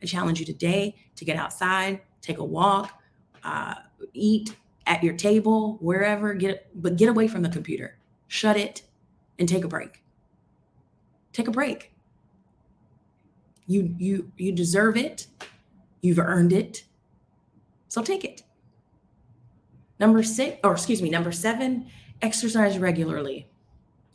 i 0.02 0.06
challenge 0.06 0.38
you 0.40 0.46
today 0.46 0.94
to 1.16 1.24
get 1.24 1.36
outside 1.36 2.00
take 2.20 2.38
a 2.38 2.44
walk 2.44 3.00
uh, 3.44 3.74
eat 4.12 4.56
at 4.88 5.04
your 5.04 5.14
table, 5.14 5.76
wherever, 5.80 6.34
get 6.34 6.68
but 6.74 6.96
get 6.96 7.08
away 7.08 7.28
from 7.28 7.42
the 7.42 7.48
computer. 7.48 7.98
Shut 8.26 8.56
it 8.56 8.82
and 9.38 9.48
take 9.48 9.64
a 9.64 9.68
break. 9.68 10.02
Take 11.32 11.46
a 11.46 11.50
break. 11.50 11.92
You 13.66 13.94
you 13.98 14.32
you 14.36 14.52
deserve 14.52 14.96
it. 14.96 15.26
You've 16.00 16.18
earned 16.18 16.52
it. 16.52 16.84
So 17.88 18.02
take 18.02 18.24
it. 18.24 18.42
Number 20.00 20.22
6 20.22 20.58
or 20.62 20.72
excuse 20.72 21.02
me, 21.02 21.10
number 21.10 21.32
7, 21.32 21.86
exercise 22.22 22.78
regularly. 22.78 23.47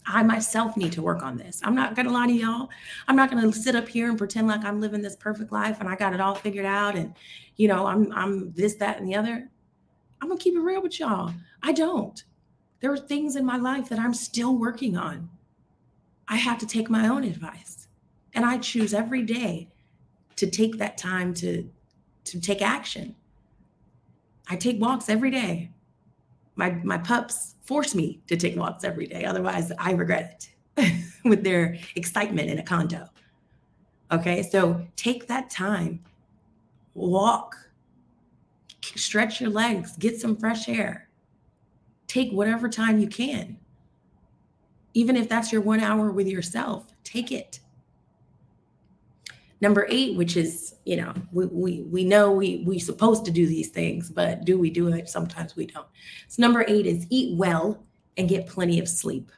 I 0.06 0.24
myself 0.24 0.76
need 0.76 0.92
to 0.94 1.02
work 1.02 1.24
on 1.24 1.38
this. 1.38 1.62
I'm 1.64 1.76
not 1.76 1.96
going 1.96 2.08
to 2.08 2.14
lie 2.14 2.28
to 2.28 2.34
y'all. 2.34 2.70
I'm 3.08 3.16
not 3.16 3.32
going 3.32 3.50
to 3.50 3.58
sit 3.58 3.76
up 3.76 3.88
here 3.88 4.10
and 4.10 4.18
pretend 4.18 4.48
like 4.48 4.64
I'm 4.66 4.82
living 4.82 5.02
this 5.02 5.16
perfect 5.16 5.52
life 5.52 5.78
and 5.80 5.88
I 5.88 5.96
got 5.96 6.14
it 6.14 6.20
all 6.20 6.36
figured 6.36 6.66
out 6.66 6.96
and 6.96 7.14
you 7.56 7.68
know, 7.68 7.86
I'm 7.86 8.12
I'm 8.14 8.52
this 8.54 8.76
that 8.76 9.00
and 9.00 9.08
the 9.08 9.16
other. 9.16 9.50
I'm 10.22 10.30
gonna 10.30 10.40
keep 10.40 10.56
it 10.56 10.60
real 10.60 10.82
with 10.82 11.00
y'all. 11.00 11.34
I 11.62 11.72
don't. 11.72 12.24
There 12.80 12.92
are 12.92 12.98
things 12.98 13.36
in 13.36 13.46
my 13.46 13.58
life 13.58 13.90
that 13.90 14.00
I'm 14.00 14.14
still 14.14 14.58
working 14.58 14.98
on. 14.98 15.30
I 16.28 16.38
have 16.38 16.58
to 16.60 16.68
take 16.68 16.90
my 16.90 17.08
own 17.08 17.24
advice. 17.24 17.88
And 18.34 18.46
I 18.46 18.58
choose 18.58 18.94
every 18.94 19.22
day 19.22 19.70
to 20.38 20.50
take 20.50 20.78
that 20.80 20.98
time 20.98 21.34
to 21.36 21.70
to 22.26 22.40
take 22.40 22.62
action. 22.62 23.16
I 24.48 24.56
take 24.56 24.82
walks 24.82 25.10
every 25.10 25.30
day. 25.30 25.72
My 26.56 26.72
my 26.84 26.98
pups 26.98 27.56
force 27.64 27.96
me 27.96 28.22
to 28.28 28.38
take 28.38 28.56
walks 28.56 28.84
every 28.84 29.08
day. 29.08 29.26
Otherwise, 29.26 29.72
I 29.80 29.94
regret 29.94 30.48
it 30.78 31.04
with 31.26 31.44
their 31.44 31.78
excitement 31.96 32.50
in 32.50 32.60
a 32.60 32.64
condo. 32.64 33.08
Okay? 34.12 34.44
So 34.44 34.86
take 34.96 35.28
that 35.28 35.50
time 35.50 36.04
walk, 36.94 37.58
stretch 38.82 39.42
your 39.42 39.50
legs, 39.50 39.98
get 39.98 40.20
some 40.20 40.36
fresh 40.36 40.70
air. 40.70 41.10
Take 42.08 42.32
whatever 42.32 42.70
time 42.70 43.00
you 43.00 43.08
can. 43.08 43.58
Even 44.94 45.16
if 45.16 45.28
that's 45.28 45.52
your 45.52 45.62
one 45.62 45.80
hour 45.80 46.12
with 46.12 46.28
yourself, 46.28 46.94
take 47.04 47.32
it. 47.32 47.60
Number 49.64 49.88
eight, 49.90 50.18
which 50.18 50.36
is, 50.36 50.76
you 50.84 50.98
know, 50.98 51.14
we, 51.32 51.46
we, 51.46 51.82
we 51.84 52.04
know 52.04 52.34
we, 52.34 52.66
we 52.68 52.80
supposed 52.80 53.24
to 53.24 53.32
do 53.32 53.48
these 53.48 53.70
things, 53.70 54.10
but 54.10 54.44
do 54.44 54.60
we 54.60 54.70
do 54.70 54.90
it? 54.90 55.08
Sometimes 55.08 55.56
we 55.56 55.68
don't. 55.68 55.88
So 56.28 56.42
number 56.42 56.66
eight 56.68 56.86
is 56.86 57.08
eat 57.10 57.38
well 57.38 57.82
and 58.18 58.28
get 58.28 58.46
plenty 58.46 58.78
of 58.78 58.90
sleep. 58.90 59.32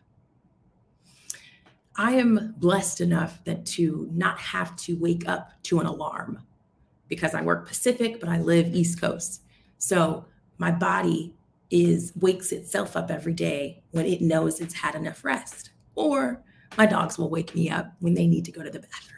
I 1.95 2.13
am 2.13 2.55
blessed 2.57 3.01
enough 3.01 3.43
that 3.43 3.67
to 3.67 4.09
not 4.11 4.39
have 4.39 4.75
to 4.77 4.97
wake 4.97 5.27
up 5.27 5.51
to 5.65 5.79
an 5.79 5.85
alarm 5.85 6.39
because 7.07 7.35
I 7.35 7.43
work 7.43 7.67
Pacific, 7.67 8.19
but 8.19 8.27
I 8.27 8.39
live 8.39 8.73
East 8.73 8.99
Coast. 8.99 9.43
So 9.77 10.25
my 10.57 10.71
body 10.71 11.35
is 11.69 12.13
wakes 12.15 12.51
itself 12.51 12.95
up 12.95 13.11
every 13.11 13.33
day 13.33 13.83
when 13.91 14.07
it 14.07 14.21
knows 14.21 14.59
it's 14.59 14.73
had 14.73 14.95
enough 14.95 15.23
rest. 15.23 15.69
Or 15.93 16.41
my 16.79 16.87
dogs 16.87 17.19
will 17.19 17.29
wake 17.29 17.53
me 17.53 17.69
up 17.69 17.93
when 17.99 18.15
they 18.15 18.25
need 18.25 18.45
to 18.45 18.51
go 18.51 18.63
to 18.63 18.71
the 18.71 18.79
bathroom. 18.79 19.14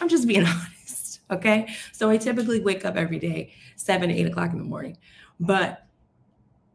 I'm 0.00 0.08
just 0.08 0.26
being 0.26 0.46
honest. 0.46 1.20
Okay. 1.30 1.74
So 1.92 2.10
I 2.10 2.16
typically 2.16 2.60
wake 2.60 2.84
up 2.84 2.96
every 2.96 3.18
day, 3.18 3.52
seven, 3.76 4.10
eight 4.10 4.26
o'clock 4.26 4.52
in 4.52 4.58
the 4.58 4.64
morning. 4.64 4.96
But 5.40 5.86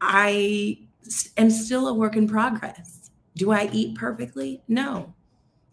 I 0.00 0.78
am 1.36 1.50
still 1.50 1.88
a 1.88 1.94
work 1.94 2.16
in 2.16 2.28
progress. 2.28 3.10
Do 3.36 3.50
I 3.50 3.68
eat 3.72 3.96
perfectly? 3.96 4.62
No. 4.68 5.14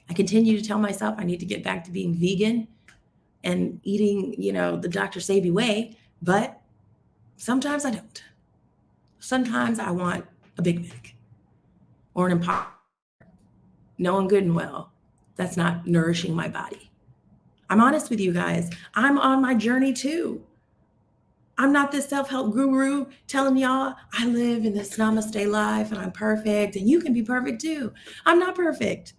I 0.09 0.13
continue 0.13 0.59
to 0.59 0.67
tell 0.67 0.79
myself 0.79 1.15
I 1.17 1.23
need 1.23 1.39
to 1.39 1.45
get 1.45 1.63
back 1.63 1.83
to 1.85 1.91
being 1.91 2.15
vegan 2.15 2.67
and 3.43 3.79
eating, 3.83 4.35
you 4.37 4.51
know, 4.51 4.75
the 4.75 4.87
Dr. 4.87 5.19
Sebi 5.19 5.51
way, 5.51 5.97
but 6.21 6.61
sometimes 7.37 7.85
I 7.85 7.91
don't. 7.91 8.23
Sometimes 9.19 9.79
I 9.79 9.91
want 9.91 10.25
a 10.57 10.61
Big 10.61 10.81
Mac 10.81 11.15
or 12.13 12.25
an 12.25 12.33
Impossible, 12.33 12.71
knowing 13.97 14.27
good 14.27 14.43
and 14.43 14.55
well 14.55 14.91
that's 15.35 15.57
not 15.57 15.87
nourishing 15.87 16.35
my 16.35 16.47
body. 16.47 16.90
I'm 17.71 17.79
honest 17.79 18.09
with 18.09 18.19
you 18.19 18.33
guys. 18.33 18.69
I'm 18.95 19.17
on 19.17 19.41
my 19.41 19.53
journey 19.53 19.93
too. 19.93 20.43
I'm 21.57 21.71
not 21.71 21.89
this 21.89 22.09
self 22.09 22.29
help 22.29 22.51
guru 22.51 23.05
telling 23.27 23.55
y'all 23.55 23.95
I 24.11 24.25
live 24.25 24.65
in 24.65 24.73
this 24.73 24.97
namaste 24.97 25.49
life 25.49 25.89
and 25.93 26.01
I'm 26.01 26.11
perfect 26.11 26.75
and 26.75 26.89
you 26.89 26.99
can 26.99 27.13
be 27.13 27.23
perfect 27.23 27.61
too. 27.61 27.93
I'm 28.25 28.39
not 28.39 28.55
perfect. 28.55 29.13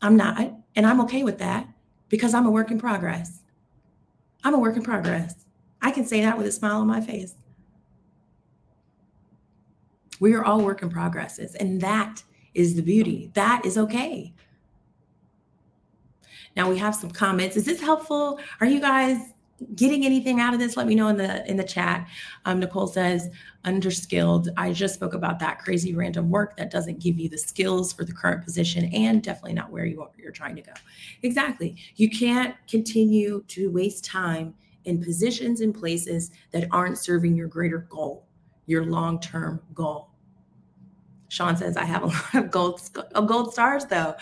I'm 0.00 0.16
not. 0.16 0.54
And 0.74 0.86
I'm 0.86 1.02
okay 1.02 1.24
with 1.24 1.36
that 1.38 1.68
because 2.08 2.32
I'm 2.32 2.46
a 2.46 2.50
work 2.50 2.70
in 2.70 2.78
progress. 2.78 3.42
I'm 4.44 4.54
a 4.54 4.58
work 4.58 4.76
in 4.76 4.82
progress. 4.82 5.44
I 5.82 5.90
can 5.90 6.06
say 6.06 6.22
that 6.22 6.38
with 6.38 6.46
a 6.46 6.52
smile 6.52 6.80
on 6.80 6.86
my 6.86 7.02
face. 7.02 7.34
We 10.20 10.32
are 10.32 10.44
all 10.44 10.62
work 10.62 10.80
in 10.82 10.88
progresses, 10.88 11.54
and 11.56 11.82
that 11.82 12.22
is 12.54 12.76
the 12.76 12.82
beauty. 12.82 13.30
That 13.34 13.66
is 13.66 13.76
okay. 13.76 14.32
Now 16.56 16.68
we 16.68 16.78
have 16.78 16.94
some 16.94 17.10
comments. 17.10 17.56
Is 17.56 17.64
this 17.64 17.80
helpful? 17.80 18.38
Are 18.60 18.66
you 18.66 18.80
guys 18.80 19.18
getting 19.74 20.04
anything 20.04 20.40
out 20.40 20.54
of 20.54 20.60
this? 20.60 20.76
Let 20.76 20.86
me 20.86 20.94
know 20.94 21.08
in 21.08 21.16
the 21.16 21.48
in 21.48 21.56
the 21.56 21.64
chat. 21.64 22.08
Um, 22.44 22.60
Nicole 22.60 22.86
says, 22.86 23.28
underskilled. 23.64 24.48
I 24.56 24.72
just 24.72 24.94
spoke 24.94 25.14
about 25.14 25.38
that 25.38 25.60
crazy 25.60 25.94
random 25.94 26.30
work 26.30 26.56
that 26.56 26.70
doesn't 26.70 26.98
give 26.98 27.18
you 27.18 27.28
the 27.28 27.38
skills 27.38 27.92
for 27.92 28.04
the 28.04 28.12
current 28.12 28.44
position 28.44 28.86
and 28.92 29.22
definitely 29.22 29.54
not 29.54 29.70
where 29.70 29.84
you 29.84 30.02
are, 30.02 30.10
you're 30.18 30.32
trying 30.32 30.56
to 30.56 30.62
go. 30.62 30.72
Exactly. 31.22 31.76
You 31.96 32.10
can't 32.10 32.56
continue 32.68 33.44
to 33.48 33.70
waste 33.70 34.04
time 34.04 34.54
in 34.84 35.02
positions 35.02 35.60
and 35.60 35.74
places 35.74 36.32
that 36.50 36.66
aren't 36.72 36.98
serving 36.98 37.36
your 37.36 37.46
greater 37.46 37.86
goal, 37.88 38.26
your 38.66 38.84
long-term 38.84 39.62
goal. 39.74 40.11
Sean 41.32 41.56
says, 41.56 41.78
I 41.78 41.86
have 41.86 42.02
a 42.02 42.06
lot 42.34 42.34
of 42.34 42.50
gold, 42.50 42.80
gold 43.26 43.54
stars 43.54 43.86
though 43.86 44.14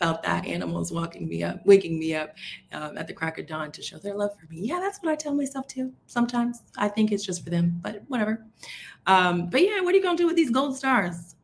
about 0.00 0.24
that. 0.24 0.44
Animals 0.46 0.90
walking 0.90 1.28
me 1.28 1.44
up, 1.44 1.64
waking 1.64 1.96
me 1.96 2.16
up 2.16 2.34
um, 2.72 2.98
at 2.98 3.06
the 3.06 3.14
crack 3.14 3.38
of 3.38 3.46
dawn 3.46 3.70
to 3.70 3.82
show 3.82 3.98
their 3.98 4.14
love 4.14 4.32
for 4.36 4.52
me. 4.52 4.62
Yeah, 4.62 4.80
that's 4.80 4.98
what 4.98 5.12
I 5.12 5.14
tell 5.14 5.32
myself 5.32 5.68
too. 5.68 5.92
Sometimes 6.06 6.62
I 6.76 6.88
think 6.88 7.12
it's 7.12 7.24
just 7.24 7.44
for 7.44 7.50
them, 7.50 7.78
but 7.82 8.02
whatever. 8.08 8.44
Um, 9.06 9.48
but 9.48 9.62
yeah, 9.62 9.80
what 9.80 9.94
are 9.94 9.98
you 9.98 10.02
to 10.02 10.16
do 10.16 10.26
with 10.26 10.34
these 10.34 10.50
gold 10.50 10.76
stars? 10.76 11.36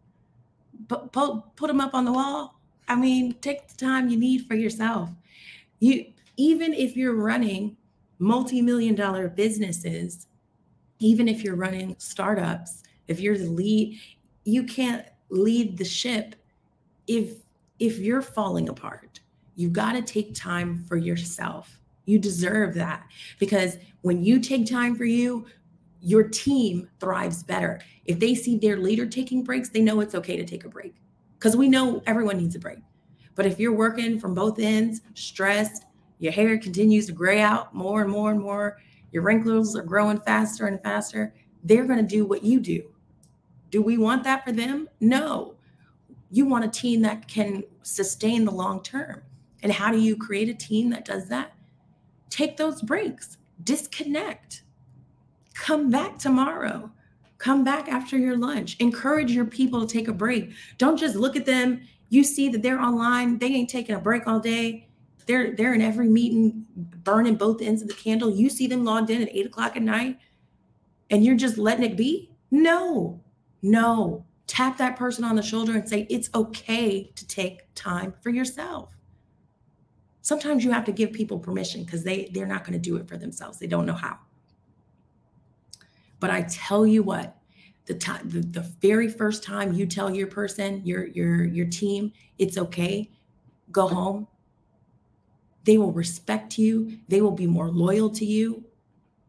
Put, 0.89 1.13
put 1.13 1.69
them 1.69 1.81
up 1.81 1.95
on 1.95 2.05
the 2.05 2.13
wall. 2.13 2.59
I 2.89 2.97
mean, 2.97 3.35
take 3.35 3.69
the 3.69 3.77
time 3.77 4.09
you 4.09 4.19
need 4.19 4.47
for 4.49 4.57
yourself. 4.57 5.09
You, 5.79 6.07
even 6.37 6.75
if 6.75 6.97
you're 6.97 7.15
running 7.15 7.77
multi-million 8.19 8.97
dollar 8.97 9.29
businesses, 9.29 10.27
even 10.99 11.29
if 11.29 11.45
you're 11.45 11.55
running 11.55 11.95
startups, 11.99 12.83
if 13.07 13.21
you're 13.21 13.39
the 13.39 13.47
lead, 13.47 14.01
you 14.45 14.65
can't 14.65 15.07
lead 15.33 15.77
the 15.77 15.85
ship 15.85 16.37
if 17.07 17.39
if 17.79 17.99
you're 17.99 18.23
falling 18.23 18.69
apart 18.69 19.21
you've 19.55 19.73
got 19.73 19.93
to 19.93 20.03
take 20.03 20.35
time 20.35 20.85
for 20.89 20.97
yourself. 20.97 21.79
You 22.05 22.19
deserve 22.19 22.75
that 22.75 23.07
because 23.39 23.77
when 24.01 24.25
you 24.25 24.41
take 24.41 24.67
time 24.67 24.97
for 24.97 25.05
you 25.05 25.47
your 26.05 26.25
team 26.25 26.89
thrives 26.99 27.45
better. 27.45 27.81
If 28.07 28.19
they 28.19 28.35
see 28.35 28.59
their 28.59 28.77
leader 28.77 29.07
taking 29.07 29.45
breaks 29.45 29.69
they 29.69 29.83
know 29.83 30.01
it's 30.01 30.15
okay 30.17 30.37
to 30.37 30.45
take 30.45 30.65
a 30.65 30.69
break 30.69 30.97
because 31.39 31.57
we 31.57 31.69
know 31.69 32.03
everyone 32.07 32.39
needs 32.39 32.57
a 32.57 32.59
break. 32.59 32.81
But 33.35 33.47
if 33.47 33.61
you're 33.61 33.73
working 33.73 34.19
from 34.19 34.35
both 34.35 34.59
ends 34.59 35.03
stressed 35.15 35.85
your 36.19 36.33
hair 36.33 36.59
continues 36.59 37.07
to 37.07 37.13
gray 37.13 37.41
out 37.41 37.75
more 37.75 38.03
and 38.03 38.11
more 38.11 38.31
and 38.31 38.41
more 38.41 38.79
your 39.13 39.23
wrinkles 39.23 39.77
are 39.77 39.83
growing 39.83 40.19
faster 40.21 40.67
and 40.67 40.83
faster 40.83 41.35
they're 41.65 41.85
going 41.85 41.99
to 41.99 42.17
do 42.17 42.25
what 42.25 42.43
you 42.43 42.59
do 42.59 42.83
do 43.73 43.83
we 43.83 43.97
want 43.97 44.23
that 44.25 44.45
for 44.45 44.53
them? 44.53 44.89
No. 45.01 45.55
You 46.31 46.45
want 46.47 46.65
a 46.65 46.69
team 46.69 47.03
that 47.03 47.27
can 47.27 47.65
sustain 47.83 48.45
the 48.45 48.53
long 48.53 48.83
term. 48.83 49.23
And 49.63 49.73
how 49.73 49.91
do 49.91 49.99
you 49.99 50.15
create 50.17 50.49
a 50.51 50.55
team 50.55 50.91
that 50.91 51.07
does 51.07 51.29
that? 51.29 51.55
Take 52.29 52.57
those 52.57 52.83
breaks, 52.83 53.39
disconnect, 53.65 54.63
come 55.55 55.91
back 55.91 56.19
tomorrow, 56.19 56.91
come 57.39 57.65
back 57.65 57.89
after 57.89 58.19
your 58.19 58.37
lunch, 58.37 58.77
encourage 58.79 59.31
your 59.33 59.45
people 59.47 59.85
to 59.85 59.93
take 59.93 60.09
a 60.09 60.13
break. 60.13 60.51
Don't 60.79 60.99
just 60.99 61.17
look 61.17 61.35
at 61.35 61.47
them. 61.47 61.81
You 62.11 62.25
see 62.25 62.51
that 62.51 62.63
they're 62.63 62.81
online, 62.81 63.39
they 63.39 63.47
ain't 63.47 63.71
taking 63.71 63.95
a 63.95 64.01
break 64.01 64.27
all 64.27 64.39
day. 64.39 64.89
They're 65.27 65.55
they're 65.55 65.75
in 65.75 65.81
every 65.81 66.09
meeting, 66.09 66.67
burning 66.77 67.37
both 67.37 67.63
ends 67.63 67.81
of 67.81 67.89
the 67.89 67.95
candle. 67.95 68.35
You 68.35 68.51
see 68.51 68.67
them 68.67 68.85
logged 68.85 69.09
in 69.09 69.23
at 69.23 69.29
eight 69.31 69.47
o'clock 69.47 69.77
at 69.77 69.83
night, 69.83 70.19
and 71.11 71.25
you're 71.25 71.37
just 71.37 71.57
letting 71.57 71.85
it 71.85 71.97
be. 71.97 72.31
No, 72.51 73.23
no, 73.63 74.27
tap 74.47 74.77
that 74.79 74.97
person 74.97 75.25
on 75.25 75.37
the 75.37 75.43
shoulder 75.43 75.73
and 75.73 75.89
say, 75.89 76.07
it's 76.11 76.29
okay 76.35 77.11
to 77.15 77.27
take 77.27 77.63
time 77.75 78.13
for 78.21 78.31
yourself. 78.31 78.97
Sometimes 80.21 80.65
you 80.65 80.71
have 80.73 80.85
to 80.85 80.93
give 80.93 81.13
people 81.13 81.39
permission 81.39 81.85
because 81.85 82.05
they, 82.05 82.29
they're 82.33 82.47
not 82.47 82.65
going 82.65 82.75
to 82.75 82.79
do 82.79 82.97
it 82.97 83.09
for 83.09 83.17
themselves. 83.17 83.59
They 83.59 83.67
don't 83.67 83.87
know 83.87 83.95
how. 83.95 84.19
But 86.21 86.31
I 86.31 86.43
tell 86.43 86.87
you 86.87 87.03
what, 87.03 87.37
the 87.87 87.95
time 87.95 88.29
the, 88.31 88.41
the 88.41 88.61
very 88.81 89.09
first 89.09 89.43
time 89.43 89.73
you 89.73 89.87
tell 89.87 90.15
your 90.15 90.29
person, 90.29 90.81
your 90.85 91.07
your 91.09 91.45
your 91.45 91.67
team, 91.67 92.13
it's 92.39 92.57
okay, 92.57 93.11
go 93.73 93.89
home. 93.89 94.29
They 95.65 95.79
will 95.79 95.91
respect 95.91 96.59
you. 96.59 96.99
They 97.09 97.21
will 97.21 97.33
be 97.33 97.49
more 97.49 97.71
loyal 97.71 98.09
to 98.11 98.25
you 98.25 98.65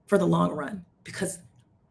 for 0.05 0.19
the 0.19 0.27
long 0.27 0.51
run 0.51 0.85
because 1.03 1.39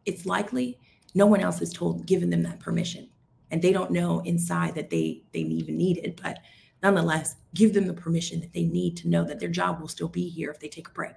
it's 0.06 0.24
likely 0.24 0.78
no 1.14 1.26
one 1.26 1.40
else 1.40 1.58
has 1.58 1.72
told 1.72 2.06
given 2.06 2.30
them 2.30 2.42
that 2.42 2.60
permission. 2.60 3.08
And 3.50 3.60
they 3.60 3.72
don't 3.72 3.90
know 3.90 4.20
inside 4.20 4.74
that 4.76 4.90
they 4.90 5.22
they 5.32 5.40
even 5.40 5.76
need 5.76 5.98
it 5.98 6.20
but 6.22 6.38
nonetheless 6.82 7.36
give 7.54 7.74
them 7.74 7.86
the 7.86 7.92
permission 7.92 8.40
that 8.40 8.52
they 8.52 8.64
need 8.64 8.96
to 8.98 9.08
know 9.08 9.24
that 9.24 9.38
their 9.40 9.48
job 9.48 9.80
will 9.80 9.88
still 9.88 10.08
be 10.08 10.28
here 10.28 10.50
if 10.50 10.58
they 10.58 10.68
take 10.68 10.88
a 10.88 10.92
break. 10.92 11.14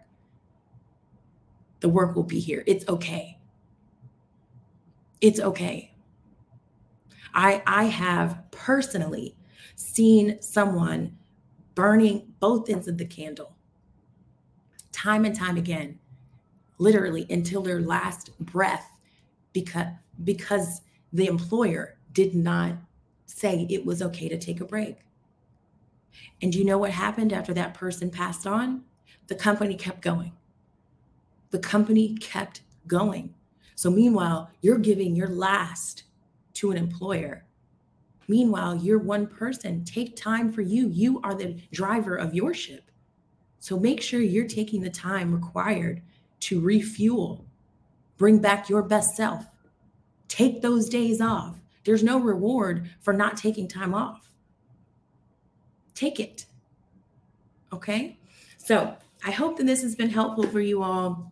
The 1.80 1.90
work 1.90 2.16
will 2.16 2.24
be 2.24 2.40
here. 2.40 2.64
It's 2.68 2.88
okay. 2.88 3.40
It's 5.22 5.40
okay. 5.40 5.96
I 7.34 7.62
i 7.66 7.84
have 7.86 8.44
personally 8.52 9.36
seen 9.76 10.42
someone 10.42 11.18
burning 11.76 12.34
both 12.40 12.70
ends 12.70 12.88
of 12.88 12.98
the 12.98 13.06
candle 13.06 13.56
time 14.92 15.26
and 15.26 15.36
time 15.36 15.58
again 15.58 16.00
literally 16.78 17.28
until 17.30 17.62
their 17.62 17.82
last 17.82 18.38
breath 18.40 18.95
because 19.56 19.88
because 20.24 20.82
the 21.14 21.26
employer 21.26 21.98
did 22.12 22.36
not 22.36 22.74
say 23.26 23.66
it 23.70 23.86
was 23.86 24.02
okay 24.04 24.30
to 24.30 24.38
take 24.38 24.62
a 24.62 24.66
break. 24.66 24.98
And 26.42 26.54
you 26.54 26.66
know 26.66 26.78
what 26.78 26.92
happened 26.92 27.34
after 27.34 27.54
that 27.54 27.74
person 27.74 28.12
passed 28.12 28.46
on? 28.46 28.84
The 29.28 29.36
company 29.36 29.76
kept 29.76 30.02
going. 30.02 30.34
The 31.50 31.60
company 31.60 32.16
kept 32.16 32.62
going. 32.86 33.34
So, 33.76 33.90
meanwhile, 33.90 34.50
you're 34.62 34.78
giving 34.78 35.16
your 35.16 35.30
last 35.30 36.04
to 36.56 36.72
an 36.72 36.78
employer. 36.78 37.46
Meanwhile, 38.28 38.78
you're 38.78 39.00
one 39.00 39.28
person. 39.28 39.84
Take 39.84 40.16
time 40.16 40.52
for 40.52 40.62
you. 40.62 40.88
You 40.90 41.22
are 41.24 41.36
the 41.36 41.58
driver 41.72 42.16
of 42.16 42.34
your 42.34 42.54
ship. 42.54 42.92
So, 43.60 43.80
make 43.80 44.02
sure 44.02 44.20
you're 44.20 44.48
taking 44.48 44.82
the 44.82 44.90
time 44.90 45.34
required 45.34 46.02
to 46.42 46.62
refuel, 46.62 47.45
bring 48.18 48.40
back 48.40 48.70
your 48.70 48.82
best 48.82 49.16
self. 49.16 49.46
Take 50.28 50.62
those 50.62 50.90
days 50.90 51.22
off. 51.22 51.56
There's 51.84 52.04
no 52.04 52.20
reward 52.20 52.90
for 53.00 53.14
not 53.14 53.38
taking 53.38 53.68
time 53.68 53.94
off. 53.94 54.32
Take 55.94 56.20
it. 56.20 56.46
Okay? 57.72 58.18
So 58.58 58.96
I 59.24 59.32
hope 59.32 59.58
that 59.58 59.66
this 59.66 59.82
has 59.84 59.96
been 59.96 60.10
helpful 60.10 60.48
for 60.48 60.60
you 60.60 60.84
all. 60.84 61.32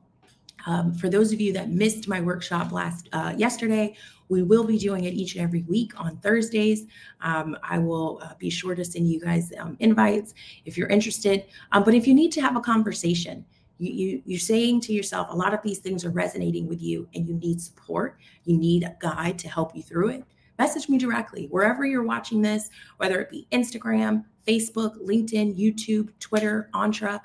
Um, 0.65 0.93
for 0.93 1.10
those 1.10 1.34
of 1.34 1.41
you 1.41 1.52
that 1.54 1.69
missed 1.69 2.08
my 2.08 2.22
workshop 2.22 2.72
last 2.72 3.10
uh, 3.12 3.34
yesterday, 3.36 3.96
we 4.30 4.43
will 4.43 4.63
be 4.63 4.78
doing 4.78 5.04
it 5.04 5.13
each 5.13 5.36
and 5.36 5.43
every 5.43 5.63
week 5.63 5.91
on 6.00 6.17
Thursdays. 6.17 6.86
Um, 7.22 7.58
I 7.63 7.80
will 7.80 8.22
uh, 8.24 8.34
be 8.39 8.50
sure 8.50 8.74
to 8.74 8.86
send 8.86 9.10
you 9.10 9.19
guys 9.19 9.52
um, 9.60 9.76
invites 9.80 10.34
if 10.65 10.78
you're 10.78 10.88
interested. 10.88 11.46
Um, 11.72 11.84
but 11.84 11.93
if 11.93 12.08
you 12.08 12.13
need 12.13 12.32
to 12.34 12.41
have 12.41 12.56
a 12.56 12.62
conversation, 12.62 13.46
you, 13.77 13.91
you 13.91 14.21
you're 14.25 14.39
saying 14.39 14.81
to 14.81 14.93
yourself, 14.93 15.27
a 15.29 15.36
lot 15.36 15.53
of 15.53 15.62
these 15.63 15.79
things 15.79 16.05
are 16.05 16.12
resonating 16.12 16.67
with 16.67 16.81
you, 16.81 17.07
and 17.13 17.27
you 17.27 17.36
need 17.36 17.62
support. 17.62 18.17
You 18.45 18.57
need 18.57 18.83
a 18.83 18.95
guide 18.99 19.39
to 19.39 19.49
help 19.49 19.75
you 19.75 19.81
through 19.81 20.09
it. 20.09 20.23
Message 20.59 20.88
me 20.88 20.97
directly 20.97 21.47
wherever 21.49 21.86
you're 21.86 22.03
watching 22.03 22.41
this, 22.41 22.69
whether 22.97 23.19
it 23.19 23.29
be 23.29 23.47
Instagram, 23.51 24.23
Facebook, 24.47 24.95
LinkedIn, 25.03 25.57
YouTube, 25.57 26.09
Twitter, 26.19 26.69
Entra. 26.73 27.19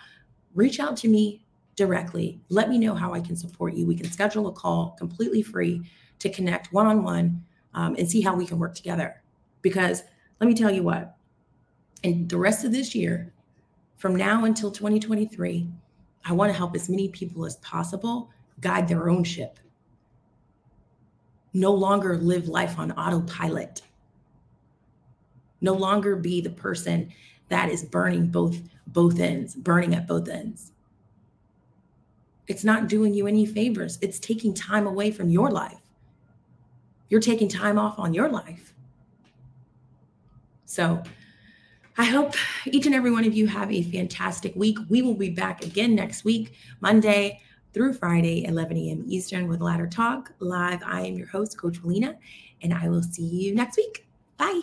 Reach 0.55 0.81
out 0.81 0.97
to 0.99 1.09
me 1.09 1.45
directly. 1.77 2.41
Let 2.49 2.71
me 2.71 2.79
know 2.79 2.95
how 2.95 3.13
I 3.13 3.21
can 3.21 3.37
support 3.37 3.75
you. 3.75 3.87
We 3.87 3.95
can 3.95 4.11
schedule 4.11 4.49
a 4.49 4.53
call 4.53 4.97
completely 4.99 5.43
free 5.43 5.83
to 6.19 6.31
connect 6.31 6.73
one 6.73 6.87
on 6.87 7.05
one 7.05 7.45
and 7.75 8.11
see 8.11 8.21
how 8.21 8.35
we 8.35 8.47
can 8.47 8.59
work 8.59 8.75
together. 8.75 9.23
Because 9.63 10.03
let 10.41 10.49
me 10.49 10.55
tell 10.55 10.71
you 10.71 10.83
what, 10.83 11.17
in 12.03 12.27
the 12.29 12.39
rest 12.39 12.65
of 12.65 12.73
this 12.73 12.95
year, 12.95 13.33
from 13.99 14.17
now 14.17 14.45
until 14.45 14.71
2023, 14.71 15.69
I 16.29 16.33
want 16.33 16.53
to 16.53 16.59
help 16.59 16.77
as 16.77 16.91
many 16.91 17.09
people 17.09 17.47
as 17.47 17.57
possible 17.57 18.31
guide 18.61 18.87
their 18.87 19.09
own 19.09 19.25
ship. 19.25 19.59
No 21.55 21.73
longer 21.73 22.19
live 22.19 22.49
life 22.49 22.79
on 22.79 22.93
autopilot. 22.93 23.81
No 25.63 25.73
longer 25.73 26.17
be 26.17 26.41
the 26.43 26.51
person 26.51 27.11
that 27.49 27.71
is 27.71 27.83
burning 27.83 28.27
both 28.27 28.61
both 28.89 29.21
ends, 29.21 29.55
burning 29.55 29.95
at 29.95 30.07
both 30.07 30.29
ends. 30.29 30.73
It's 32.47 32.65
not 32.65 32.89
doing 32.89 33.13
you 33.15 33.27
any 33.27 33.45
favors. 33.45 33.99
It's 34.01 34.19
taking 34.19 34.55
time 34.55 34.87
away 34.87 35.11
from 35.11 35.31
your 35.31 35.51
life. 35.51 35.81
You're 37.09 37.21
taking 37.21 37.49
time 37.49 37.79
off 37.79 37.99
on 37.99 38.15
your 38.15 38.29
life. 38.29 38.75
So 40.65 41.03
I 42.01 42.05
hope 42.05 42.37
each 42.65 42.87
and 42.87 42.95
every 42.95 43.11
one 43.11 43.25
of 43.25 43.35
you 43.35 43.49
have 43.49 43.73
a 43.73 43.83
fantastic 43.83 44.55
week. 44.55 44.79
We 44.89 45.03
will 45.03 45.15
be 45.15 45.31
back 45.31 45.65
again 45.65 45.97
next 45.97 46.25
week, 46.25 46.53
Monday 46.81 47.41
through 47.75 47.95
Friday, 47.95 48.45
11 48.45 48.77
a.m. 48.77 49.05
Eastern 49.09 49.49
with 49.49 49.61
Ladder 49.61 49.89
Talk 49.89 50.33
Live. 50.39 50.81
I 50.85 51.01
am 51.01 51.15
your 51.15 51.27
host, 51.27 51.59
Coach 51.59 51.83
Melina, 51.83 52.17
and 52.63 52.73
I 52.73 52.89
will 52.89 53.03
see 53.03 53.25
you 53.25 53.53
next 53.53 53.77
week. 53.77 54.07
Bye. 54.37 54.61